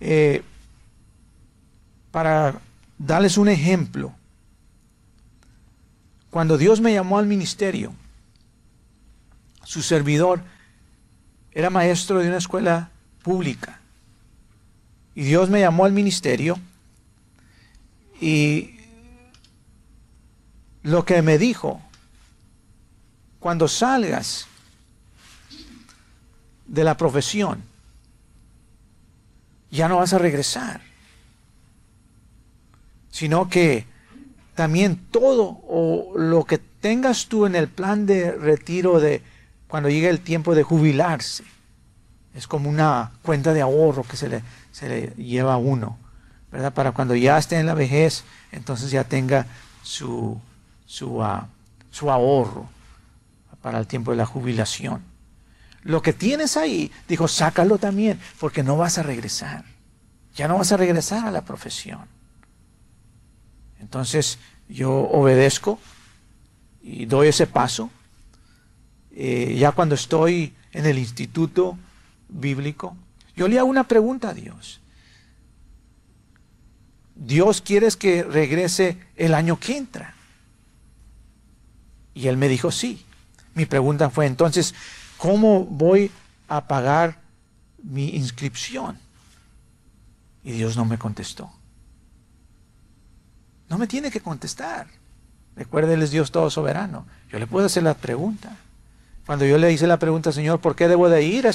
Eh, 0.00 0.42
para 2.10 2.60
darles 2.98 3.38
un 3.38 3.48
ejemplo, 3.48 4.14
cuando 6.30 6.58
Dios 6.58 6.80
me 6.80 6.92
llamó 6.92 7.18
al 7.18 7.26
ministerio, 7.26 7.94
su 9.64 9.82
servidor 9.82 10.42
era 11.52 11.70
maestro 11.70 12.18
de 12.20 12.28
una 12.28 12.38
escuela 12.38 12.90
pública. 13.22 13.80
Y 15.14 15.22
Dios 15.22 15.50
me 15.50 15.60
llamó 15.60 15.84
al 15.84 15.92
ministerio 15.92 16.58
y 18.20 18.78
lo 20.82 21.04
que 21.04 21.22
me 21.22 21.38
dijo, 21.38 21.82
cuando 23.40 23.68
salgas 23.68 24.46
de 26.66 26.84
la 26.84 26.96
profesión, 26.96 27.62
ya 29.70 29.88
no 29.88 29.96
vas 29.96 30.12
a 30.12 30.18
regresar, 30.18 30.80
sino 33.10 33.48
que 33.48 33.86
también 34.54 34.96
todo 35.10 35.60
o 35.68 36.12
lo 36.16 36.44
que 36.44 36.58
tengas 36.58 37.26
tú 37.26 37.46
en 37.46 37.54
el 37.54 37.68
plan 37.68 38.06
de 38.06 38.32
retiro 38.32 39.00
de 39.00 39.22
cuando 39.66 39.88
llegue 39.88 40.08
el 40.08 40.20
tiempo 40.20 40.54
de 40.54 40.62
jubilarse, 40.62 41.44
es 42.34 42.46
como 42.46 42.70
una 42.70 43.12
cuenta 43.22 43.52
de 43.52 43.60
ahorro 43.60 44.02
que 44.02 44.16
se 44.16 44.28
le, 44.28 44.42
se 44.72 44.88
le 44.88 45.06
lleva 45.22 45.54
a 45.54 45.58
uno, 45.58 45.98
¿verdad? 46.50 46.72
Para 46.72 46.92
cuando 46.92 47.14
ya 47.14 47.36
esté 47.38 47.58
en 47.58 47.66
la 47.66 47.74
vejez, 47.74 48.24
entonces 48.52 48.90
ya 48.90 49.04
tenga 49.04 49.46
su, 49.82 50.40
su, 50.86 51.22
ah, 51.22 51.48
su 51.90 52.10
ahorro 52.10 52.68
para 53.62 53.78
el 53.78 53.86
tiempo 53.86 54.12
de 54.12 54.16
la 54.16 54.26
jubilación. 54.26 55.02
Lo 55.82 56.02
que 56.02 56.12
tienes 56.12 56.56
ahí, 56.56 56.90
dijo, 57.08 57.28
sácalo 57.28 57.78
también, 57.78 58.20
porque 58.38 58.62
no 58.62 58.76
vas 58.76 58.98
a 58.98 59.02
regresar. 59.02 59.64
Ya 60.34 60.48
no 60.48 60.58
vas 60.58 60.72
a 60.72 60.76
regresar 60.76 61.26
a 61.26 61.30
la 61.30 61.44
profesión. 61.44 62.06
Entonces 63.80 64.38
yo 64.68 64.92
obedezco 64.92 65.78
y 66.82 67.06
doy 67.06 67.28
ese 67.28 67.46
paso. 67.46 67.90
Eh, 69.10 69.56
ya 69.58 69.72
cuando 69.72 69.94
estoy 69.94 70.54
en 70.72 70.86
el 70.86 70.98
instituto 70.98 71.78
bíblico, 72.28 72.96
yo 73.34 73.48
le 73.48 73.58
hago 73.58 73.68
una 73.68 73.84
pregunta 73.84 74.30
a 74.30 74.34
Dios. 74.34 74.80
Dios 77.14 77.60
quieres 77.60 77.96
que 77.96 78.22
regrese 78.22 78.96
el 79.16 79.34
año 79.34 79.58
que 79.58 79.76
entra. 79.76 80.14
Y 82.14 82.28
él 82.28 82.36
me 82.36 82.48
dijo 82.48 82.70
sí. 82.70 83.04
Mi 83.54 83.66
pregunta 83.66 84.08
fue 84.10 84.26
entonces, 84.26 84.74
¿cómo 85.18 85.64
voy 85.64 86.10
a 86.48 86.66
pagar 86.66 87.20
mi 87.82 88.08
inscripción? 88.16 88.98
Y 90.42 90.52
Dios 90.52 90.76
no 90.76 90.84
me 90.84 90.96
contestó. 90.96 91.50
No 93.68 93.76
me 93.76 93.86
tiene 93.86 94.10
que 94.10 94.20
contestar. 94.20 94.86
Recuerde, 95.54 95.94
Él 95.94 96.02
es 96.02 96.10
Dios 96.10 96.30
todo 96.30 96.48
soberano. 96.48 97.04
Yo 97.30 97.38
le 97.38 97.46
puedo 97.46 97.66
hacer 97.66 97.82
la 97.82 97.94
pregunta. 97.94 98.56
Cuando 99.26 99.44
yo 99.44 99.58
le 99.58 99.70
hice 99.70 99.86
la 99.86 99.98
pregunta, 99.98 100.32
Señor, 100.32 100.60
¿por 100.60 100.74
qué 100.74 100.88
debo 100.88 101.10
de 101.10 101.22
ir? 101.22 101.50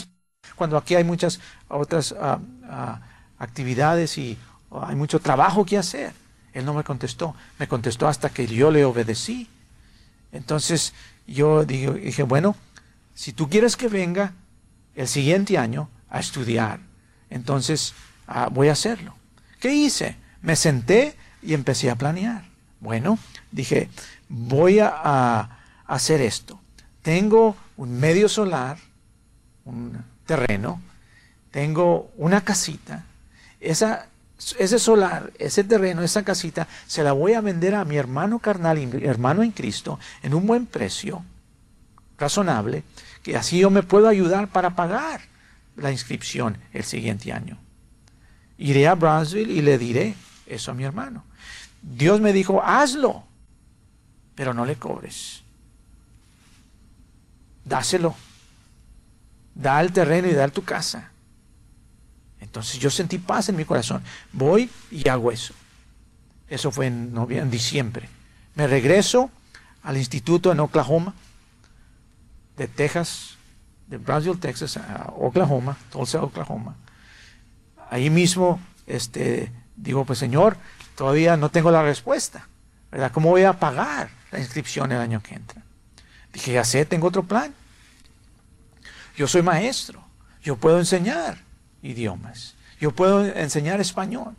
Cuando 0.56 0.78
aquí 0.78 0.94
hay 0.94 1.04
muchas 1.04 1.40
otras 1.70 2.14
ah, 2.20 2.40
ah, 2.70 3.02
actividades 3.40 4.18
y 4.18 4.38
hay 4.70 4.96
mucho 4.96 5.20
trabajo 5.20 5.66
que 5.66 5.78
hacer. 5.78 6.14
Él 6.54 6.66
no 6.66 6.74
me 6.76 6.84
contestó. 6.84 7.34
Me 7.58 7.68
contestó 7.68 8.08
hasta 8.08 8.30
que 8.30 8.46
yo 8.46 8.70
le 8.70 8.86
obedecí. 8.86 9.50
Entonces 10.32 10.94
yo 11.26 11.66
dije, 11.66 12.24
bueno, 12.24 12.56
si 13.14 13.34
tú 13.34 13.50
quieres 13.50 13.76
que 13.76 13.88
venga 13.88 14.34
el 14.96 15.08
siguiente 15.08 15.58
año 15.58 15.90
a 16.10 16.20
estudiar, 16.20 16.80
entonces 17.30 17.94
ah, 18.28 18.50
voy 18.52 18.70
a 18.70 18.74
hacerlo. 18.74 19.16
¿Qué 19.60 19.74
hice? 19.74 20.18
Me 20.42 20.56
senté 20.56 21.16
y 21.42 21.54
empecé 21.54 21.90
a 21.90 21.96
planear. 21.96 22.46
Bueno, 22.80 23.18
dije, 23.52 23.90
voy 24.28 24.80
a, 24.80 25.60
hacer 25.86 26.22
esto. 26.22 26.60
Tengo 27.02 27.56
un 27.78 28.00
medio 28.00 28.28
solar, 28.28 28.78
un 29.66 30.04
terreno, 30.26 30.82
tengo 31.52 32.12
una 32.18 32.42
casita. 32.42 33.06
Esa, 33.60 34.08
ese 34.58 34.80
solar, 34.80 35.32
ese 35.38 35.64
terreno, 35.64 36.02
esa 36.02 36.24
casita, 36.24 36.68
se 36.88 37.04
la 37.04 37.12
voy 37.12 37.34
a 37.34 37.42
vender 37.42 37.76
a 37.76 37.86
mi 37.86 37.98
hermano 37.98 38.40
carnal, 38.40 38.78
hermano 39.04 39.44
en 39.44 39.52
Cristo, 39.52 40.00
en 40.24 40.34
un 40.34 40.48
buen 40.48 40.66
precio 40.66 41.24
razonable, 42.18 42.84
que 43.22 43.36
así 43.36 43.60
yo 43.60 43.70
me 43.70 43.84
puedo 43.84 44.08
ayudar 44.08 44.48
para 44.50 44.76
pagar 44.76 45.22
la 45.76 45.92
inscripción 45.92 46.58
el 46.72 46.84
siguiente 46.84 47.32
año. 47.32 47.58
Iré 48.58 48.88
a 48.88 48.96
Brownsville 48.96 49.52
y 49.52 49.62
le 49.62 49.78
diré 49.78 50.16
eso 50.46 50.72
a 50.72 50.74
mi 50.74 50.84
hermano. 50.84 51.24
Dios 51.82 52.22
me 52.22 52.34
dijo, 52.34 52.62
hazlo, 52.64 53.24
pero 54.36 54.54
no 54.54 54.66
le 54.66 54.76
cobres. 54.76 55.42
Dáselo. 57.66 58.16
Da 59.56 59.82
el 59.82 59.92
terreno 59.92 60.28
y 60.28 60.34
da 60.34 60.48
tu 60.48 60.64
casa. 60.64 61.12
Entonces 62.42 62.80
yo 62.80 62.90
sentí 62.90 63.18
paz 63.18 63.50
en 63.50 63.56
mi 63.56 63.66
corazón. 63.66 64.04
Voy 64.32 64.70
y 64.92 65.08
hago 65.08 65.32
eso. 65.32 65.54
Eso 66.50 66.72
fue 66.72 66.88
en, 66.88 67.14
en 67.30 67.52
diciembre. 67.52 68.10
Me 68.56 68.68
regreso 68.68 69.32
al 69.84 69.98
instituto 69.98 70.52
en 70.52 70.60
Oklahoma 70.60 71.14
de 72.58 72.68
Texas, 72.68 73.38
de 73.88 73.98
Brownsville, 73.98 74.40
Texas, 74.40 74.78
a 74.78 75.14
Oklahoma, 75.18 75.78
Tulsa, 75.92 76.24
Oklahoma. 76.24 76.76
Ahí 77.90 78.10
mismo, 78.10 78.60
este, 78.88 79.52
digo, 79.76 80.06
pues 80.06 80.20
Señor, 80.20 80.58
todavía 80.96 81.38
no 81.38 81.50
tengo 81.50 81.72
la 81.72 81.84
respuesta, 81.84 82.48
¿verdad? 82.92 83.12
¿Cómo 83.12 83.30
voy 83.30 83.44
a 83.44 83.54
pagar 83.54 84.10
la 84.32 84.40
inscripción 84.40 84.92
el 84.92 85.00
año 85.00 85.22
que 85.22 85.36
entra? 85.36 85.62
Dije, 86.32 86.54
ya 86.54 86.64
sé, 86.64 86.86
tengo 86.86 87.08
otro 87.08 87.24
plan. 87.24 87.54
Yo 89.16 89.28
soy 89.28 89.44
maestro, 89.44 90.04
yo 90.42 90.56
puedo 90.56 90.80
enseñar 90.80 91.38
idiomas, 91.84 92.56
yo 92.80 92.92
puedo 92.92 93.24
enseñar 93.26 93.80
español. 93.80 94.36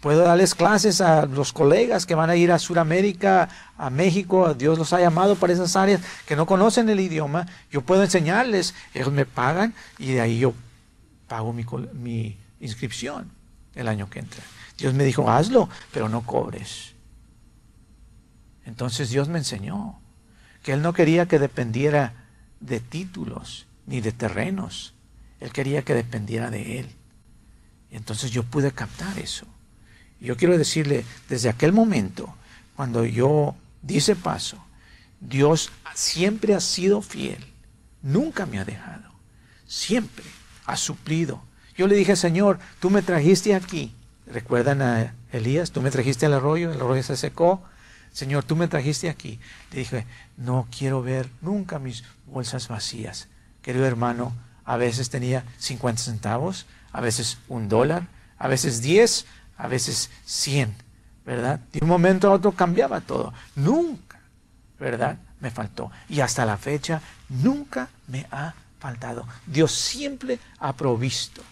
Puedo 0.00 0.22
darles 0.22 0.54
clases 0.54 1.02
a 1.02 1.26
los 1.26 1.52
colegas 1.52 2.06
que 2.06 2.14
van 2.14 2.30
a 2.30 2.36
ir 2.36 2.52
a 2.52 2.58
Sudamérica, 2.58 3.50
a 3.76 3.90
México. 3.90 4.54
Dios 4.54 4.78
los 4.78 4.94
ha 4.94 5.00
llamado 5.00 5.36
para 5.36 5.52
esas 5.52 5.76
áreas 5.76 6.00
que 6.26 6.36
no 6.36 6.46
conocen 6.46 6.88
el 6.88 7.00
idioma. 7.00 7.46
Yo 7.70 7.82
puedo 7.82 8.02
enseñarles. 8.02 8.74
Ellos 8.94 9.12
me 9.12 9.26
pagan 9.26 9.74
y 9.98 10.12
de 10.12 10.22
ahí 10.22 10.38
yo 10.38 10.54
pago 11.28 11.52
mi, 11.52 11.66
mi 11.92 12.38
inscripción 12.60 13.30
el 13.74 13.88
año 13.88 14.08
que 14.08 14.20
entra. 14.20 14.42
Dios 14.78 14.94
me 14.94 15.04
dijo, 15.04 15.30
hazlo, 15.30 15.68
pero 15.92 16.08
no 16.08 16.22
cobres. 16.22 16.94
Entonces 18.64 19.10
Dios 19.10 19.28
me 19.28 19.38
enseñó 19.38 20.00
que 20.62 20.72
Él 20.72 20.80
no 20.80 20.94
quería 20.94 21.26
que 21.26 21.38
dependiera 21.38 22.14
de 22.60 22.80
títulos 22.80 23.66
ni 23.86 24.00
de 24.00 24.12
terrenos. 24.12 24.94
Él 25.40 25.52
quería 25.52 25.82
que 25.82 25.94
dependiera 25.94 26.50
de 26.50 26.80
Él. 26.80 26.96
Entonces 27.90 28.30
yo 28.30 28.44
pude 28.44 28.72
captar 28.72 29.18
eso. 29.18 29.46
Yo 30.20 30.36
quiero 30.36 30.58
decirle, 30.58 31.04
desde 31.28 31.48
aquel 31.48 31.72
momento, 31.72 32.34
cuando 32.76 33.04
yo 33.04 33.54
di 33.82 33.98
ese 33.98 34.16
paso, 34.16 34.62
Dios 35.20 35.70
siempre 35.94 36.54
ha 36.54 36.60
sido 36.60 37.02
fiel, 37.02 37.44
nunca 38.02 38.46
me 38.46 38.58
ha 38.58 38.64
dejado, 38.64 39.10
siempre 39.66 40.24
ha 40.66 40.76
suplido. 40.76 41.42
Yo 41.76 41.86
le 41.86 41.96
dije, 41.96 42.16
Señor, 42.16 42.58
tú 42.80 42.90
me 42.90 43.02
trajiste 43.02 43.54
aquí, 43.54 43.94
¿Recuerdan 44.32 44.80
a 44.80 45.14
Elías? 45.32 45.72
Tú 45.72 45.82
me 45.82 45.90
trajiste 45.90 46.26
al 46.26 46.34
arroyo, 46.34 46.70
el 46.70 46.80
arroyo 46.80 47.02
se 47.02 47.16
secó. 47.16 47.62
Señor, 48.12 48.44
tú 48.44 48.54
me 48.54 48.68
trajiste 48.68 49.08
aquí. 49.08 49.40
Le 49.72 49.80
dije, 49.80 50.06
no 50.36 50.68
quiero 50.76 51.02
ver 51.02 51.28
nunca 51.40 51.78
mis 51.78 52.04
bolsas 52.26 52.68
vacías. 52.68 53.28
Querido 53.62 53.86
hermano, 53.86 54.32
a 54.64 54.76
veces 54.76 55.10
tenía 55.10 55.44
50 55.58 56.02
centavos, 56.02 56.66
a 56.92 57.00
veces 57.00 57.38
un 57.48 57.68
dólar, 57.68 58.06
a 58.38 58.46
veces 58.46 58.82
10, 58.82 59.26
a 59.60 59.68
veces 59.68 60.10
100, 60.24 60.74
¿verdad? 61.24 61.60
De 61.72 61.80
un 61.82 61.88
momento 61.88 62.28
a 62.28 62.32
otro 62.32 62.52
cambiaba 62.52 63.00
todo. 63.00 63.32
Nunca, 63.56 64.20
¿verdad? 64.78 65.18
Me 65.40 65.50
faltó. 65.50 65.90
Y 66.08 66.20
hasta 66.20 66.46
la 66.46 66.56
fecha 66.56 67.00
nunca 67.28 67.88
me 68.08 68.26
ha 68.30 68.54
faltado. 68.78 69.26
Dios 69.46 69.72
siempre 69.72 70.38
ha 70.58 70.72
provisto. 70.72 71.42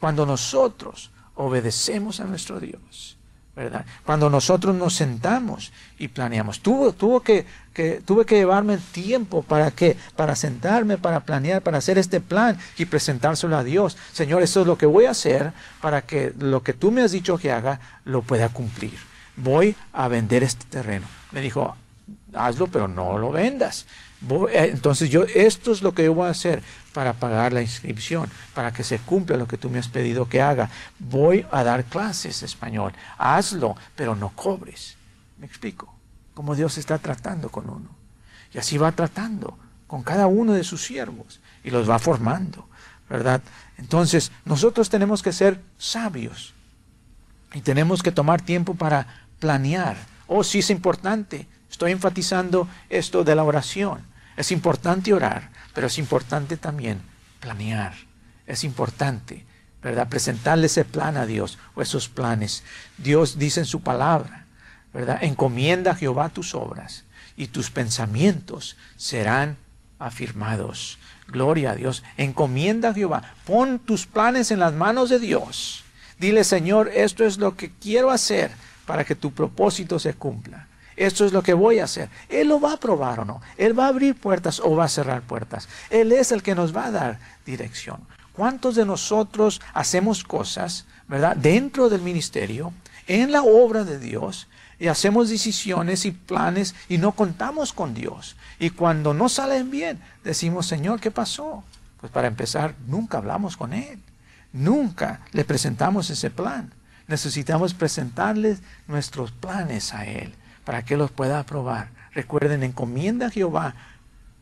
Cuando 0.00 0.26
nosotros 0.26 1.10
obedecemos 1.36 2.18
a 2.18 2.24
nuestro 2.24 2.58
Dios, 2.58 3.16
¿verdad? 3.54 3.86
Cuando 4.04 4.28
nosotros 4.28 4.74
nos 4.74 4.94
sentamos 4.94 5.72
y 5.98 6.08
planeamos. 6.08 6.60
Tuvo, 6.60 6.92
tuvo 6.92 7.20
que, 7.20 7.46
que, 7.74 8.00
tuve 8.04 8.24
que 8.24 8.36
llevarme 8.36 8.78
tiempo 8.92 9.42
para 9.42 9.70
que, 9.70 9.96
para 10.16 10.36
sentarme, 10.36 10.96
para 10.96 11.20
planear, 11.20 11.60
para 11.60 11.78
hacer 11.78 11.98
este 11.98 12.20
plan 12.20 12.56
y 12.78 12.86
presentárselo 12.86 13.56
a 13.56 13.64
Dios. 13.64 13.98
Señor, 14.12 14.42
esto 14.42 14.62
es 14.62 14.66
lo 14.66 14.78
que 14.78 14.86
voy 14.86 15.04
a 15.04 15.10
hacer 15.10 15.52
para 15.82 16.02
que 16.02 16.32
lo 16.38 16.62
que 16.62 16.72
tú 16.72 16.90
me 16.90 17.02
has 17.02 17.12
dicho 17.12 17.36
que 17.36 17.52
haga 17.52 17.80
lo 18.04 18.22
pueda 18.22 18.48
cumplir. 18.48 18.94
Voy 19.36 19.76
a 19.92 20.08
vender 20.08 20.42
este 20.42 20.64
terreno. 20.70 21.06
Me 21.32 21.40
dijo, 21.40 21.76
hazlo, 22.32 22.68
pero 22.68 22.88
no 22.88 23.18
lo 23.18 23.32
vendas. 23.32 23.86
Eh, 24.30 24.70
entonces 24.72 25.10
yo, 25.10 25.24
esto 25.24 25.72
es 25.72 25.82
lo 25.82 25.92
que 25.92 26.04
yo 26.04 26.14
voy 26.14 26.28
a 26.28 26.30
hacer 26.30 26.62
para 26.92 27.12
pagar 27.12 27.52
la 27.52 27.60
inscripción, 27.60 28.30
para 28.54 28.72
que 28.72 28.84
se 28.84 28.98
cumpla 28.98 29.36
lo 29.36 29.48
que 29.48 29.58
tú 29.58 29.68
me 29.68 29.78
has 29.78 29.88
pedido 29.88 30.28
que 30.28 30.40
haga. 30.40 30.70
Voy 30.98 31.44
a 31.50 31.64
dar 31.64 31.84
clases 31.84 32.42
español. 32.42 32.92
Hazlo, 33.18 33.76
pero 33.96 34.14
no 34.14 34.30
cobres. 34.30 34.96
¿Me 35.38 35.46
explico? 35.46 35.92
Cómo 36.34 36.54
Dios 36.54 36.78
está 36.78 36.98
tratando 36.98 37.48
con 37.48 37.68
uno. 37.70 37.88
Y 38.52 38.58
así 38.58 38.78
va 38.78 38.92
tratando 38.92 39.58
con 39.86 40.02
cada 40.02 40.26
uno 40.26 40.52
de 40.52 40.64
sus 40.64 40.82
siervos 40.82 41.40
y 41.62 41.70
los 41.70 41.88
va 41.88 41.98
formando, 41.98 42.68
¿verdad? 43.08 43.42
Entonces, 43.78 44.32
nosotros 44.44 44.90
tenemos 44.90 45.22
que 45.22 45.32
ser 45.32 45.60
sabios 45.78 46.54
y 47.52 47.60
tenemos 47.60 48.02
que 48.02 48.12
tomar 48.12 48.40
tiempo 48.40 48.74
para 48.74 49.26
planear. 49.38 49.96
Oh, 50.26 50.44
sí 50.44 50.60
es 50.60 50.70
importante. 50.70 51.46
Estoy 51.70 51.92
enfatizando 51.92 52.68
esto 52.88 53.24
de 53.24 53.34
la 53.34 53.44
oración 53.44 54.14
es 54.36 54.50
importante 54.50 55.12
orar, 55.12 55.50
pero 55.74 55.86
es 55.86 55.98
importante 55.98 56.56
también 56.56 57.00
planear. 57.40 57.94
Es 58.46 58.64
importante, 58.64 59.44
¿verdad? 59.82 60.08
Presentarle 60.08 60.66
ese 60.66 60.84
plan 60.84 61.16
a 61.16 61.26
Dios 61.26 61.58
o 61.74 61.82
esos 61.82 62.08
planes. 62.08 62.64
Dios 62.98 63.38
dice 63.38 63.60
en 63.60 63.66
su 63.66 63.80
palabra, 63.80 64.43
¿verdad? 64.94 65.18
Encomienda 65.22 65.90
a 65.90 65.96
Jehová 65.96 66.30
tus 66.30 66.54
obras 66.54 67.04
y 67.36 67.48
tus 67.48 67.70
pensamientos 67.70 68.76
serán 68.96 69.58
afirmados. 69.98 70.98
Gloria 71.26 71.72
a 71.72 71.74
Dios. 71.74 72.04
Encomienda 72.16 72.90
a 72.90 72.94
Jehová. 72.94 73.34
Pon 73.44 73.80
tus 73.80 74.06
planes 74.06 74.52
en 74.52 74.60
las 74.60 74.72
manos 74.72 75.10
de 75.10 75.18
Dios. 75.18 75.84
Dile, 76.18 76.44
Señor, 76.44 76.90
esto 76.94 77.24
es 77.24 77.38
lo 77.38 77.56
que 77.56 77.72
quiero 77.72 78.10
hacer 78.10 78.52
para 78.86 79.04
que 79.04 79.16
tu 79.16 79.32
propósito 79.32 79.98
se 79.98 80.14
cumpla. 80.14 80.68
Esto 80.96 81.24
es 81.24 81.32
lo 81.32 81.42
que 81.42 81.54
voy 81.54 81.80
a 81.80 81.84
hacer. 81.84 82.08
Él 82.28 82.48
lo 82.48 82.60
va 82.60 82.74
a 82.74 82.80
probar 82.80 83.20
o 83.20 83.24
no. 83.24 83.40
Él 83.56 83.76
va 83.76 83.86
a 83.86 83.88
abrir 83.88 84.14
puertas 84.14 84.60
o 84.60 84.76
va 84.76 84.84
a 84.84 84.88
cerrar 84.88 85.22
puertas. 85.22 85.68
Él 85.90 86.12
es 86.12 86.30
el 86.30 86.42
que 86.42 86.54
nos 86.54 86.76
va 86.76 86.86
a 86.86 86.90
dar 86.92 87.18
dirección. 87.44 88.06
¿Cuántos 88.32 88.76
de 88.76 88.84
nosotros 88.84 89.60
hacemos 89.72 90.22
cosas, 90.22 90.86
verdad, 91.08 91.36
dentro 91.36 91.88
del 91.88 92.02
ministerio, 92.02 92.72
en 93.08 93.32
la 93.32 93.42
obra 93.42 93.82
de 93.84 93.98
Dios, 93.98 94.46
y 94.84 94.88
hacemos 94.88 95.30
decisiones 95.30 96.04
y 96.04 96.10
planes 96.10 96.74
y 96.90 96.98
no 96.98 97.12
contamos 97.12 97.72
con 97.72 97.94
Dios? 97.94 98.36
Y 98.58 98.68
cuando 98.68 99.14
no 99.14 99.30
salen 99.30 99.70
bien, 99.70 99.98
decimos, 100.22 100.66
Señor, 100.66 101.00
¿qué 101.00 101.10
pasó? 101.10 101.64
Pues 102.02 102.12
para 102.12 102.28
empezar, 102.28 102.74
nunca 102.86 103.16
hablamos 103.16 103.56
con 103.56 103.72
Él. 103.72 103.98
Nunca 104.52 105.20
le 105.32 105.46
presentamos 105.46 106.10
ese 106.10 106.28
plan. 106.28 106.70
Necesitamos 107.08 107.72
presentarles 107.72 108.60
nuestros 108.86 109.30
planes 109.30 109.94
a 109.94 110.04
Él 110.04 110.34
para 110.66 110.84
que 110.84 110.98
los 110.98 111.10
pueda 111.10 111.38
aprobar. 111.38 111.88
Recuerden, 112.12 112.62
encomienda 112.62 113.28
a 113.28 113.30
Jehová 113.30 113.74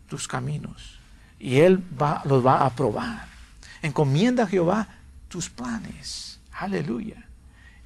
tus 0.09 0.27
caminos 0.27 0.99
y 1.39 1.61
Él 1.61 1.81
va, 2.03 2.21
los 2.25 2.45
va 2.45 2.57
a 2.57 2.67
aprobar. 2.67 3.29
Encomienda 3.81 4.43
a 4.43 4.49
Jehová 4.49 4.89
tus 5.29 5.49
planes. 5.49 6.41
Aleluya. 6.51 7.29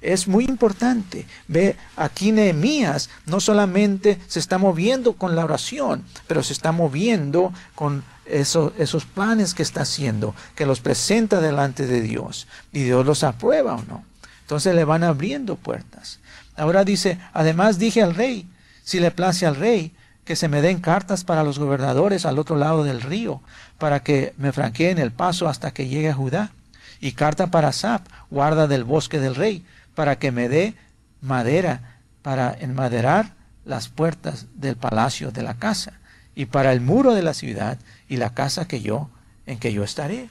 Es 0.01 0.27
muy 0.27 0.45
importante. 0.45 1.25
Ve, 1.47 1.75
aquí 1.95 2.31
Nehemías 2.31 3.09
no 3.25 3.39
solamente 3.39 4.19
se 4.27 4.39
está 4.39 4.57
moviendo 4.57 5.13
con 5.13 5.35
la 5.35 5.43
oración, 5.43 6.03
pero 6.27 6.43
se 6.43 6.53
está 6.53 6.71
moviendo 6.71 7.51
con 7.75 8.03
esos 8.25 9.05
planes 9.05 9.53
que 9.53 9.63
está 9.63 9.81
haciendo, 9.81 10.35
que 10.55 10.65
los 10.65 10.81
presenta 10.81 11.41
delante 11.41 11.87
de 11.87 12.01
Dios. 12.01 12.47
Y 12.71 12.83
Dios 12.83 13.05
los 13.05 13.23
aprueba 13.23 13.75
o 13.75 13.83
no. 13.83 14.03
Entonces 14.41 14.75
le 14.75 14.85
van 14.85 15.03
abriendo 15.03 15.55
puertas. 15.55 16.19
Ahora 16.55 16.83
dice, 16.83 17.19
además 17.33 17.79
dije 17.79 18.01
al 18.01 18.15
rey, 18.15 18.47
si 18.83 18.99
le 18.99 19.11
place 19.11 19.45
al 19.45 19.55
rey, 19.55 19.93
que 20.23 20.35
se 20.35 20.49
me 20.49 20.61
den 20.61 20.79
cartas 20.79 21.23
para 21.23 21.43
los 21.43 21.57
gobernadores 21.57 22.25
al 22.25 22.37
otro 22.37 22.57
lado 22.57 22.83
del 22.83 23.01
río, 23.01 23.41
para 23.77 24.03
que 24.03 24.33
me 24.37 24.51
franqueen 24.51 24.97
el 24.97 25.11
paso 25.11 25.47
hasta 25.47 25.71
que 25.71 25.87
llegue 25.87 26.09
a 26.09 26.13
Judá. 26.13 26.51
Y 26.99 27.11
carta 27.11 27.47
para 27.47 27.71
Sap, 27.71 28.07
guarda 28.29 28.67
del 28.67 28.83
bosque 28.83 29.19
del 29.19 29.35
rey, 29.35 29.65
para 29.97 30.19
que 30.19 30.31
me 30.31 30.47
dé 30.47 30.75
madera 31.21 32.01
para 32.21 32.55
enmaderar 32.59 33.33
las 33.65 33.87
puertas 33.87 34.45
del 34.53 34.75
palacio 34.75 35.31
de 35.31 35.41
la 35.41 35.55
casa, 35.55 35.93
y 36.35 36.45
para 36.45 36.71
el 36.71 36.81
muro 36.81 37.15
de 37.15 37.23
la 37.23 37.33
ciudad 37.33 37.79
y 38.07 38.17
la 38.17 38.35
casa 38.35 38.67
que 38.67 38.79
yo, 38.79 39.09
en 39.47 39.57
que 39.57 39.73
yo 39.73 39.83
estaré. 39.83 40.29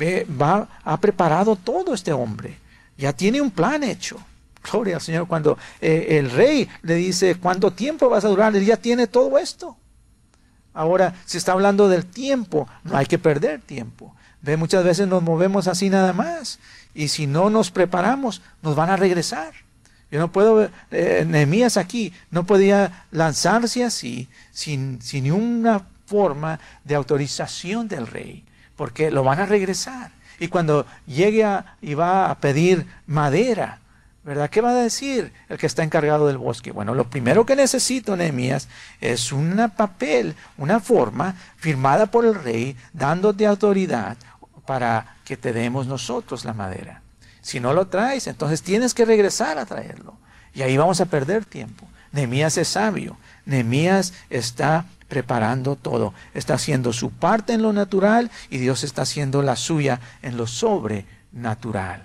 Va, 0.00 0.66
ha 0.82 0.96
preparado 0.98 1.56
todo 1.56 1.92
este 1.92 2.14
hombre, 2.14 2.56
ya 2.96 3.12
tiene 3.12 3.42
un 3.42 3.50
plan 3.50 3.84
hecho. 3.84 4.18
Gloria 4.64 4.94
al 4.94 5.02
Señor. 5.02 5.28
Cuando 5.28 5.58
eh, 5.82 6.16
el 6.18 6.30
rey 6.30 6.66
le 6.80 6.94
dice, 6.94 7.34
¿cuánto 7.34 7.72
tiempo 7.72 8.08
vas 8.08 8.24
a 8.24 8.28
durar? 8.28 8.56
Él 8.56 8.64
ya 8.64 8.78
tiene 8.78 9.06
todo 9.06 9.36
esto. 9.36 9.76
Ahora, 10.72 11.14
si 11.26 11.36
está 11.36 11.52
hablando 11.52 11.90
del 11.90 12.06
tiempo, 12.06 12.66
no 12.82 12.96
hay 12.96 13.04
que 13.04 13.18
perder 13.18 13.60
tiempo. 13.60 14.16
Ve, 14.40 14.56
muchas 14.56 14.84
veces 14.84 15.06
nos 15.06 15.22
movemos 15.22 15.68
así 15.68 15.90
nada 15.90 16.14
más. 16.14 16.58
Y 16.96 17.08
si 17.08 17.26
no 17.26 17.50
nos 17.50 17.70
preparamos, 17.70 18.40
nos 18.62 18.74
van 18.74 18.88
a 18.88 18.96
regresar. 18.96 19.52
Yo 20.10 20.18
no 20.18 20.32
puedo, 20.32 20.70
eh, 20.90 21.26
Nehemías 21.28 21.76
aquí 21.76 22.10
no 22.30 22.46
podía 22.46 23.04
lanzarse 23.10 23.84
así 23.84 24.28
sin, 24.50 25.02
sin 25.02 25.24
ninguna 25.24 25.82
forma 26.06 26.58
de 26.84 26.94
autorización 26.94 27.86
del 27.86 28.06
rey, 28.06 28.44
porque 28.76 29.10
lo 29.10 29.22
van 29.24 29.40
a 29.40 29.46
regresar. 29.46 30.10
Y 30.40 30.48
cuando 30.48 30.86
llegue 31.06 31.46
y 31.82 31.92
va 31.92 32.30
a 32.30 32.38
pedir 32.38 32.86
madera, 33.06 33.80
¿verdad? 34.24 34.48
¿Qué 34.48 34.62
va 34.62 34.70
a 34.70 34.74
decir 34.74 35.34
el 35.50 35.58
que 35.58 35.66
está 35.66 35.82
encargado 35.82 36.28
del 36.28 36.38
bosque? 36.38 36.72
Bueno, 36.72 36.94
lo 36.94 37.10
primero 37.10 37.44
que 37.44 37.56
necesito, 37.56 38.16
Nehemías, 38.16 38.68
es 39.02 39.32
un 39.32 39.70
papel, 39.76 40.34
una 40.56 40.80
forma 40.80 41.36
firmada 41.56 42.06
por 42.06 42.24
el 42.24 42.36
rey, 42.36 42.74
dándote 42.94 43.46
autoridad 43.46 44.16
para 44.64 45.15
que 45.26 45.36
te 45.36 45.52
demos 45.52 45.88
nosotros 45.88 46.44
la 46.44 46.54
madera. 46.54 47.02
Si 47.42 47.60
no 47.60 47.74
lo 47.74 47.88
traes, 47.88 48.28
entonces 48.28 48.62
tienes 48.62 48.94
que 48.94 49.04
regresar 49.04 49.58
a 49.58 49.66
traerlo. 49.66 50.14
Y 50.54 50.62
ahí 50.62 50.76
vamos 50.76 51.00
a 51.00 51.06
perder 51.06 51.44
tiempo. 51.44 51.86
Nehemías 52.12 52.56
es 52.56 52.68
sabio. 52.68 53.18
Nehemías 53.44 54.14
está 54.30 54.86
preparando 55.08 55.74
todo. 55.74 56.14
Está 56.32 56.54
haciendo 56.54 56.92
su 56.92 57.10
parte 57.10 57.52
en 57.52 57.62
lo 57.62 57.72
natural 57.72 58.30
y 58.50 58.58
Dios 58.58 58.84
está 58.84 59.02
haciendo 59.02 59.42
la 59.42 59.56
suya 59.56 60.00
en 60.22 60.36
lo 60.36 60.46
sobrenatural. 60.46 62.04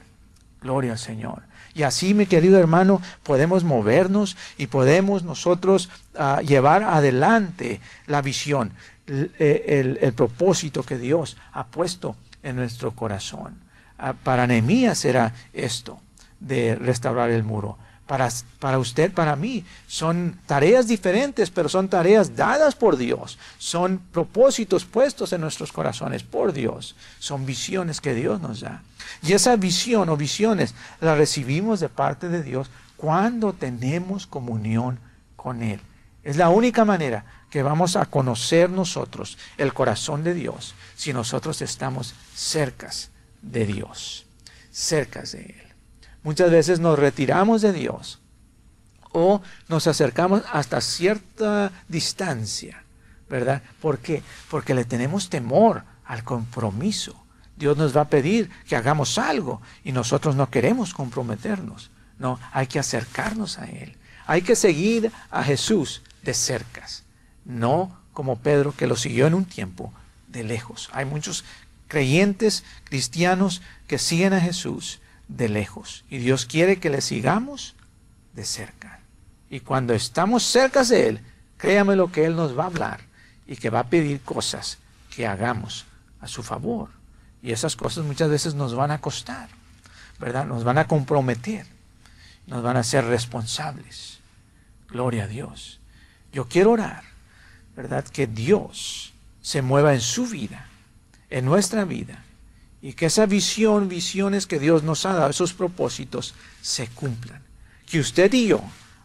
Gloria 0.59 0.93
al 0.93 0.99
Señor. 0.99 1.43
Y 1.73 1.83
así, 1.83 2.13
mi 2.13 2.25
querido 2.25 2.59
hermano, 2.59 3.01
podemos 3.23 3.63
movernos 3.63 4.35
y 4.57 4.67
podemos 4.67 5.23
nosotros 5.23 5.89
ah, 6.17 6.41
llevar 6.41 6.83
adelante 6.83 7.79
la 8.07 8.21
visión, 8.21 8.73
el, 9.07 10.13
propósito 10.15 10.83
que 10.83 10.97
Dios 10.97 11.37
ha 11.53 11.67
puesto 11.67 12.15
en 12.43 12.55
nuestro 12.55 12.91
corazón. 12.91 13.59
Ah, 13.97 14.13
para 14.13 14.47
Nehemías 14.47 15.05
era 15.05 15.33
esto, 15.53 15.99
de 16.39 16.75
restaurar 16.75 17.29
el 17.29 17.43
muro. 17.43 17.77
Para, 18.07 18.29
para, 18.59 18.77
usted, 18.79 19.13
para 19.13 19.35
mí, 19.35 19.63
son 19.87 20.39
tareas 20.45 20.87
diferentes, 20.87 21.49
pero 21.49 21.69
son 21.69 21.87
tareas 21.87 22.35
dadas 22.35 22.75
por 22.75 22.97
Dios. 22.97 23.37
Son 23.57 23.99
propósitos 24.11 24.83
puestos 24.83 25.31
en 25.31 25.41
nuestros 25.41 25.71
corazones 25.71 26.23
por 26.23 26.51
Dios. 26.51 26.95
Son 27.19 27.45
visiones 27.45 28.01
que 28.01 28.13
Dios 28.13 28.41
nos 28.41 28.61
da. 28.61 28.81
Y 29.21 29.33
esa 29.33 29.55
visión 29.55 30.09
o 30.09 30.17
visiones 30.17 30.75
la 30.99 31.15
recibimos 31.15 31.79
de 31.79 31.89
parte 31.89 32.27
de 32.27 32.43
Dios 32.43 32.69
cuando 32.97 33.53
tenemos 33.53 34.27
comunión 34.27 34.99
con 35.35 35.61
Él. 35.63 35.79
Es 36.23 36.37
la 36.37 36.49
única 36.49 36.85
manera 36.85 37.25
que 37.49 37.63
vamos 37.63 37.95
a 37.95 38.05
conocer 38.05 38.69
nosotros 38.69 39.37
el 39.57 39.73
corazón 39.73 40.23
de 40.23 40.33
Dios 40.33 40.75
si 41.01 41.13
nosotros 41.13 41.63
estamos 41.63 42.13
cercas 42.35 43.09
de 43.41 43.65
Dios, 43.65 44.27
cercas 44.69 45.31
de 45.31 45.45
Él. 45.45 45.73
muchas 46.21 46.51
veces 46.51 46.79
nos 46.79 46.99
retiramos 46.99 47.63
de 47.63 47.73
Dios 47.73 48.19
o 49.11 49.41
nos 49.67 49.87
acercamos 49.87 50.43
hasta 50.53 50.79
cierta 50.79 51.71
distancia, 51.87 52.83
¿verdad? 53.27 53.63
¿Por 53.81 53.97
qué? 53.97 54.21
Porque 54.51 54.75
le 54.75 54.85
tenemos 54.85 55.31
temor 55.31 55.85
al 56.05 56.23
compromiso. 56.23 57.15
Dios 57.57 57.77
nos 57.77 57.97
va 57.97 58.01
a 58.01 58.09
pedir 58.09 58.51
que 58.67 58.75
hagamos 58.75 59.17
algo 59.17 59.59
y 59.83 59.93
nosotros 59.93 60.35
no 60.35 60.51
queremos 60.51 60.93
comprometernos. 60.93 61.89
No, 62.19 62.39
hay 62.51 62.67
que 62.67 62.77
acercarnos 62.77 63.57
a 63.57 63.65
Él. 63.65 63.97
Hay 64.27 64.43
que 64.43 64.55
seguir 64.55 65.11
a 65.31 65.43
Jesús 65.43 66.03
de 66.21 66.35
cercas, 66.35 67.05
no 67.43 67.97
como 68.13 68.37
Pedro 68.37 68.71
que 68.71 68.85
lo 68.85 68.95
siguió 68.95 69.25
en 69.25 69.33
un 69.33 69.45
tiempo 69.45 69.91
de 70.31 70.43
lejos. 70.43 70.89
Hay 70.93 71.05
muchos 71.05 71.43
creyentes 71.87 72.63
cristianos 72.85 73.61
que 73.87 73.97
siguen 73.97 74.33
a 74.33 74.39
Jesús 74.41 74.99
de 75.27 75.49
lejos 75.49 76.03
y 76.09 76.17
Dios 76.17 76.45
quiere 76.45 76.79
que 76.79 76.89
le 76.89 77.01
sigamos 77.01 77.75
de 78.33 78.45
cerca. 78.45 78.99
Y 79.49 79.59
cuando 79.59 79.93
estamos 79.93 80.43
cerca 80.43 80.83
de 80.83 81.09
Él, 81.09 81.19
créame 81.57 81.95
lo 81.95 82.11
que 82.11 82.25
Él 82.25 82.35
nos 82.35 82.57
va 82.57 82.63
a 82.63 82.67
hablar 82.67 83.01
y 83.45 83.57
que 83.57 83.69
va 83.69 83.81
a 83.81 83.89
pedir 83.89 84.21
cosas 84.21 84.77
que 85.13 85.27
hagamos 85.27 85.85
a 86.21 86.27
su 86.27 86.43
favor. 86.43 86.89
Y 87.43 87.51
esas 87.51 87.75
cosas 87.75 88.05
muchas 88.05 88.29
veces 88.29 88.55
nos 88.55 88.75
van 88.75 88.91
a 88.91 89.01
costar, 89.01 89.49
¿verdad? 90.19 90.45
Nos 90.45 90.63
van 90.63 90.77
a 90.77 90.87
comprometer, 90.87 91.65
nos 92.47 92.63
van 92.63 92.77
a 92.77 92.83
ser 92.83 93.05
responsables. 93.05 94.19
Gloria 94.87 95.25
a 95.25 95.27
Dios. 95.27 95.79
Yo 96.31 96.47
quiero 96.47 96.71
orar, 96.71 97.03
¿verdad? 97.75 98.05
Que 98.05 98.27
Dios 98.27 99.10
se 99.41 99.61
mueva 99.61 99.93
en 99.93 100.01
su 100.01 100.27
vida, 100.27 100.67
en 101.29 101.45
nuestra 101.45 101.85
vida, 101.85 102.23
y 102.81 102.93
que 102.93 103.07
esa 103.07 103.25
visión, 103.25 103.89
visiones 103.89 104.47
que 104.47 104.59
Dios 104.59 104.83
nos 104.83 105.05
ha 105.05 105.13
dado, 105.13 105.29
esos 105.29 105.53
propósitos, 105.53 106.33
se 106.61 106.87
cumplan. 106.87 107.43
Que 107.85 107.99
usted 107.99 108.33
y 108.33 108.47
yo 108.47 108.61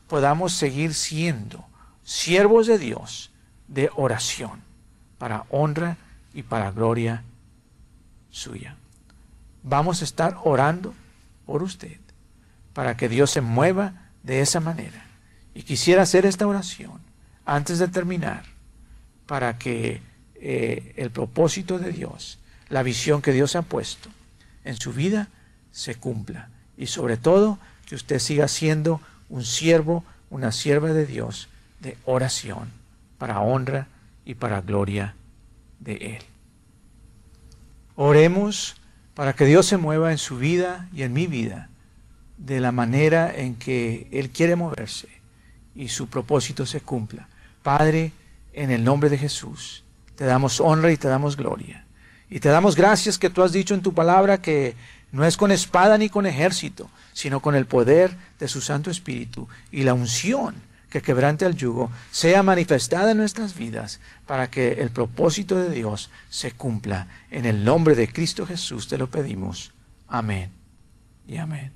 podamos 0.08 0.54
seguir 0.54 0.94
siendo 0.94 1.64
siervos 2.04 2.66
de 2.66 2.78
Dios 2.78 3.30
de 3.68 3.90
oración 3.96 4.62
para 5.18 5.44
honra 5.50 5.96
y 6.32 6.42
para 6.42 6.70
gloria 6.70 7.24
suya. 8.30 8.76
Vamos 9.62 10.00
a 10.00 10.04
estar 10.04 10.38
orando 10.44 10.94
por 11.44 11.62
usted 11.62 11.98
para 12.72 12.96
que 12.96 13.08
Dios 13.08 13.30
se 13.30 13.40
mueva 13.40 14.10
de 14.22 14.40
esa 14.40 14.60
manera. 14.60 15.06
Y 15.54 15.62
quisiera 15.62 16.02
hacer 16.02 16.26
esta 16.26 16.46
oración 16.46 17.00
antes 17.44 17.78
de 17.78 17.88
terminar 17.88 18.44
para 19.26 19.58
que 19.58 20.02
eh, 20.48 20.94
el 20.96 21.10
propósito 21.10 21.80
de 21.80 21.90
Dios, 21.90 22.38
la 22.68 22.84
visión 22.84 23.20
que 23.20 23.32
Dios 23.32 23.56
ha 23.56 23.62
puesto 23.62 24.10
en 24.62 24.76
su 24.76 24.92
vida, 24.92 25.28
se 25.72 25.96
cumpla. 25.96 26.50
Y 26.76 26.86
sobre 26.86 27.16
todo, 27.16 27.58
que 27.84 27.96
usted 27.96 28.20
siga 28.20 28.46
siendo 28.46 29.00
un 29.28 29.44
siervo, 29.44 30.04
una 30.30 30.52
sierva 30.52 30.92
de 30.92 31.04
Dios 31.04 31.48
de 31.80 31.98
oración 32.04 32.70
para 33.18 33.40
honra 33.40 33.88
y 34.24 34.34
para 34.34 34.60
gloria 34.60 35.16
de 35.80 35.94
Él. 35.94 36.22
Oremos 37.96 38.76
para 39.14 39.32
que 39.32 39.46
Dios 39.46 39.66
se 39.66 39.78
mueva 39.78 40.12
en 40.12 40.18
su 40.18 40.38
vida 40.38 40.88
y 40.94 41.02
en 41.02 41.12
mi 41.12 41.26
vida 41.26 41.70
de 42.38 42.60
la 42.60 42.70
manera 42.70 43.34
en 43.34 43.56
que 43.56 44.06
Él 44.12 44.30
quiere 44.30 44.54
moverse 44.54 45.08
y 45.74 45.88
su 45.88 46.06
propósito 46.06 46.66
se 46.66 46.82
cumpla. 46.82 47.26
Padre, 47.64 48.12
en 48.52 48.70
el 48.70 48.84
nombre 48.84 49.10
de 49.10 49.18
Jesús, 49.18 49.82
te 50.16 50.24
damos 50.24 50.60
honra 50.60 50.90
y 50.92 50.96
te 50.96 51.08
damos 51.08 51.36
gloria. 51.36 51.84
Y 52.28 52.40
te 52.40 52.48
damos 52.48 52.74
gracias 52.74 53.18
que 53.18 53.30
tú 53.30 53.42
has 53.42 53.52
dicho 53.52 53.74
en 53.74 53.82
tu 53.82 53.94
palabra 53.94 54.42
que 54.42 54.74
no 55.12 55.24
es 55.24 55.36
con 55.36 55.52
espada 55.52 55.96
ni 55.96 56.08
con 56.08 56.26
ejército, 56.26 56.90
sino 57.12 57.40
con 57.40 57.54
el 57.54 57.66
poder 57.66 58.16
de 58.38 58.48
su 58.48 58.60
Santo 58.60 58.90
Espíritu 58.90 59.48
y 59.70 59.84
la 59.84 59.94
unción 59.94 60.54
que 60.90 61.02
quebrante 61.02 61.44
el 61.44 61.56
yugo 61.56 61.90
sea 62.10 62.42
manifestada 62.42 63.12
en 63.12 63.18
nuestras 63.18 63.56
vidas 63.56 64.00
para 64.26 64.50
que 64.50 64.72
el 64.72 64.90
propósito 64.90 65.56
de 65.56 65.70
Dios 65.70 66.10
se 66.30 66.52
cumpla. 66.52 67.08
En 67.30 67.44
el 67.44 67.64
nombre 67.64 67.94
de 67.94 68.08
Cristo 68.12 68.46
Jesús 68.46 68.88
te 68.88 68.98
lo 68.98 69.08
pedimos. 69.08 69.72
Amén 70.08 70.50
y 71.28 71.36
amén. 71.36 71.75